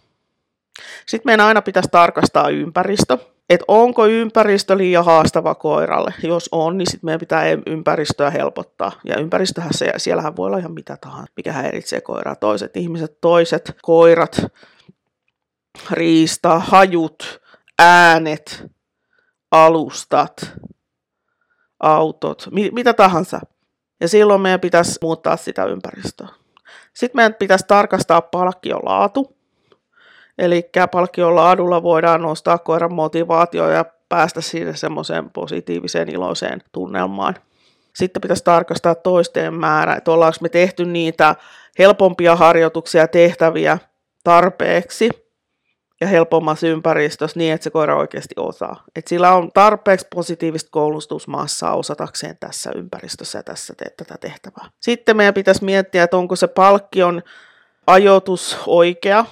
Sitten 1.07 1.31
meidän 1.31 1.47
aina 1.47 1.63
pitäisi 1.63 1.89
tarkastaa 1.93 2.49
ympäristö, 2.49 3.19
että 3.51 3.65
onko 3.69 4.07
ympäristö 4.07 4.77
liian 4.77 5.05
haastava 5.05 5.55
koiralle. 5.55 6.15
Jos 6.23 6.49
on, 6.53 6.79
niin 6.79 6.91
sitten 6.91 7.07
meidän 7.09 7.21
pitää 7.21 7.45
ympäristöä 7.67 8.31
helpottaa. 8.31 8.93
Ja 9.05 9.19
ympäristöhän 9.19 9.75
se, 9.75 9.93
siellähän 9.97 10.37
voi 10.37 10.47
olla 10.47 10.59
ihan 10.59 10.73
mitä 10.73 10.97
tahansa, 11.01 11.33
mikä 11.37 11.53
häiritsee 11.53 12.01
koiraa. 12.01 12.37
Toiset 12.37 12.77
ihmiset, 12.77 13.21
toiset 13.21 13.77
koirat, 13.83 14.43
riista, 15.91 16.59
hajut, 16.59 17.41
äänet, 17.79 18.65
alustat, 19.51 20.53
autot, 21.81 22.49
mi- 22.51 22.71
mitä 22.71 22.95
tahansa. 22.95 23.41
Ja 24.01 24.09
silloin 24.09 24.41
meidän 24.41 24.61
pitäisi 24.61 24.99
muuttaa 25.03 25.37
sitä 25.37 25.65
ympäristöä. 25.65 26.29
Sitten 26.95 27.19
meidän 27.19 27.35
pitäisi 27.35 27.65
tarkastaa 27.69 28.21
palkkion 28.23 28.81
laatu. 28.85 29.40
Eli 30.41 30.71
palkkion 30.91 31.37
laadulla 31.37 31.83
voidaan 31.83 32.23
nostaa 32.23 32.59
koiran 32.59 32.93
motivaatio 32.93 33.71
ja 33.71 33.85
päästä 34.09 34.41
siihen 34.41 34.77
semmoiseen 34.77 35.31
positiiviseen 35.31 36.09
iloiseen 36.09 36.63
tunnelmaan. 36.73 37.35
Sitten 37.97 38.21
pitäisi 38.21 38.45
tarkastaa 38.45 38.95
toisten 38.95 39.55
määrä, 39.55 39.95
että 39.95 40.11
ollaanko 40.11 40.39
me 40.41 40.49
tehty 40.49 40.85
niitä 40.85 41.35
helpompia 41.79 42.37
harjoituksia 42.37 43.09
tehtäviä 43.09 43.79
tarpeeksi 44.25 45.09
ja 46.01 46.07
helpommassa 46.07 46.67
ympäristössä 46.67 47.39
niin, 47.39 47.55
että 47.55 47.65
se 47.65 47.71
koira 47.71 47.97
oikeasti 47.97 48.35
osaa. 48.37 48.85
Että 48.97 49.09
sillä 49.09 49.35
on 49.35 49.53
tarpeeksi 49.53 50.07
positiivista 50.15 50.71
koulutusmassaa 50.71 51.77
osatakseen 51.77 52.37
tässä 52.41 52.71
ympäristössä 52.75 53.39
ja 53.39 53.43
tässä 53.43 53.75
te- 53.77 53.95
tätä 53.97 54.15
tehtävää. 54.21 54.71
Sitten 54.81 55.17
meidän 55.17 55.35
pitäisi 55.35 55.65
miettiä, 55.65 56.03
että 56.03 56.17
onko 56.17 56.37
se 56.37 56.47
palkkion 56.47 57.23
ajoitus 57.87 58.59
oikea, 58.67 59.25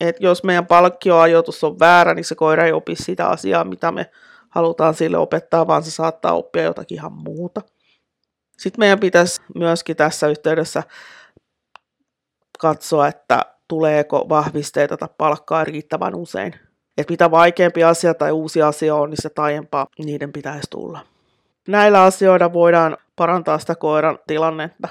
että 0.00 0.24
jos 0.24 0.44
meidän 0.44 0.66
palkkioajoitus 0.66 1.64
on 1.64 1.78
väärä, 1.78 2.14
niin 2.14 2.24
se 2.24 2.34
koira 2.34 2.64
ei 2.64 2.72
opi 2.72 2.96
sitä 2.96 3.26
asiaa, 3.28 3.64
mitä 3.64 3.92
me 3.92 4.10
halutaan 4.48 4.94
sille 4.94 5.18
opettaa, 5.18 5.66
vaan 5.66 5.82
se 5.82 5.90
saattaa 5.90 6.32
oppia 6.32 6.62
jotakin 6.62 6.98
ihan 6.98 7.12
muuta. 7.12 7.60
Sitten 8.58 8.80
meidän 8.80 9.00
pitäisi 9.00 9.40
myöskin 9.54 9.96
tässä 9.96 10.28
yhteydessä 10.28 10.82
katsoa, 12.58 13.08
että 13.08 13.44
tuleeko 13.68 14.26
vahvisteita 14.28 14.96
tai 14.96 15.08
palkkaa 15.18 15.64
riittävän 15.64 16.14
usein. 16.14 16.54
Että 16.98 17.12
mitä 17.12 17.30
vaikeampi 17.30 17.84
asia 17.84 18.14
tai 18.14 18.32
uusi 18.32 18.62
asia 18.62 18.94
on, 18.94 19.10
niin 19.10 19.22
se 19.22 19.28
taajempaa 19.28 19.86
niiden 19.98 20.32
pitäisi 20.32 20.70
tulla. 20.70 21.00
Näillä 21.68 22.02
asioilla 22.02 22.52
voidaan 22.52 22.96
parantaa 23.16 23.58
sitä 23.58 23.74
koiran 23.74 24.18
tilannetta. 24.26 24.88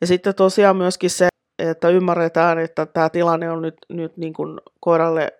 Ja 0.00 0.06
sitten 0.06 0.34
tosiaan 0.34 0.76
myöskin 0.76 1.10
se, 1.10 1.28
että 1.70 1.88
ymmärretään, 1.88 2.58
että 2.58 2.86
tämä 2.86 3.10
tilanne 3.10 3.50
on 3.50 3.62
nyt, 3.62 3.76
nyt 3.88 4.16
niin 4.16 4.32
kuin 4.32 4.60
koiralle 4.80 5.32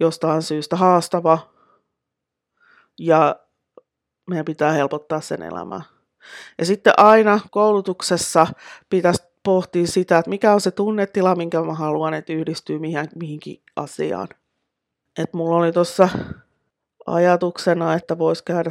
jostain 0.00 0.42
syystä 0.42 0.76
haastava 0.76 1.38
ja 2.98 3.36
meidän 4.30 4.44
pitää 4.44 4.72
helpottaa 4.72 5.20
sen 5.20 5.42
elämää. 5.42 5.82
Ja 6.58 6.64
sitten 6.64 6.92
aina 6.96 7.40
koulutuksessa 7.50 8.46
pitäisi 8.90 9.22
pohtia 9.42 9.86
sitä, 9.86 10.18
että 10.18 10.30
mikä 10.30 10.54
on 10.54 10.60
se 10.60 10.70
tunnetila, 10.70 11.34
minkä 11.34 11.62
mä 11.62 11.74
haluan, 11.74 12.14
että 12.14 12.32
yhdistyy 12.32 12.78
mihinkin 13.14 13.62
asiaan. 13.76 14.28
Et 15.18 15.32
mulla 15.32 15.56
oli 15.56 15.72
tuossa 15.72 16.08
ajatuksena, 17.06 17.94
että 17.94 18.18
voisi 18.18 18.44
käydä 18.44 18.70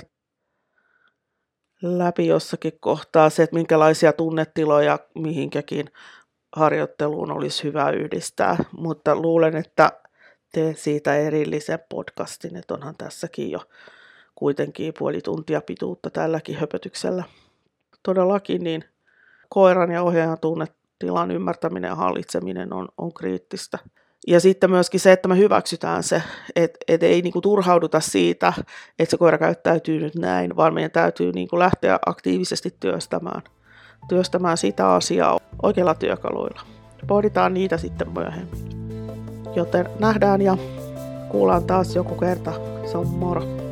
läpi 1.82 2.27
jossakin 2.27 2.73
kohtaa 2.80 3.30
se, 3.30 3.43
että 3.43 3.56
minkälaisia 3.56 4.13
tunnetiloja 4.13 4.99
mihinkäkin 5.15 5.91
harjoitteluun 6.55 7.31
olisi 7.31 7.63
hyvä 7.63 7.89
yhdistää, 7.89 8.57
mutta 8.77 9.15
luulen, 9.15 9.55
että 9.55 9.91
teen 10.51 10.75
siitä 10.75 11.15
erillisen 11.15 11.79
podcastin, 11.89 12.55
että 12.55 12.73
onhan 12.73 12.95
tässäkin 12.97 13.51
jo 13.51 13.60
kuitenkin 14.36 14.93
puoli 14.99 15.21
tuntia 15.21 15.62
pituutta 15.62 16.10
tälläkin 16.10 16.57
höpötyksellä. 16.57 17.23
Todellakin 18.03 18.63
niin 18.63 18.83
koiran 19.49 19.91
ja 19.91 20.03
ohjaajan 20.03 20.39
tunnetilan 20.39 21.31
ymmärtäminen 21.31 21.89
ja 21.89 21.95
hallitseminen 21.95 22.73
on, 22.73 22.88
on 22.97 23.13
kriittistä. 23.13 23.79
Ja 24.27 24.39
sitten 24.39 24.69
myöskin 24.69 24.99
se, 24.99 25.12
että 25.12 25.27
me 25.27 25.38
hyväksytään 25.38 26.03
se, 26.03 26.23
että 26.55 26.79
et 26.88 27.03
ei 27.03 27.21
niinku 27.21 27.41
turhauduta 27.41 27.99
siitä, 27.99 28.53
että 28.99 29.12
se 29.12 29.17
koira 29.17 29.38
käyttäytyy 29.38 29.99
nyt 29.99 30.15
näin, 30.15 30.55
vaan 30.55 30.73
meidän 30.73 30.91
täytyy 30.91 31.31
niinku 31.31 31.60
lähteä 31.60 31.99
aktiivisesti 32.05 32.75
työstämään, 32.79 33.41
työstämään 34.08 34.58
sitä 34.58 34.93
asiaa 34.93 35.39
oikeilla 35.63 35.96
työkaluilla. 35.96 36.62
Pohditaan 37.08 37.54
niitä 37.54 37.78
sitten 37.78 38.12
myöhemmin. 38.12 38.67
Joten 39.56 39.89
nähdään 40.00 40.41
ja 40.41 40.58
kuullaan 41.30 41.63
taas 41.63 41.96
joku 41.96 42.15
kerta. 42.15 42.54
Se 42.91 42.98
on 42.98 43.08
moro. 43.08 43.66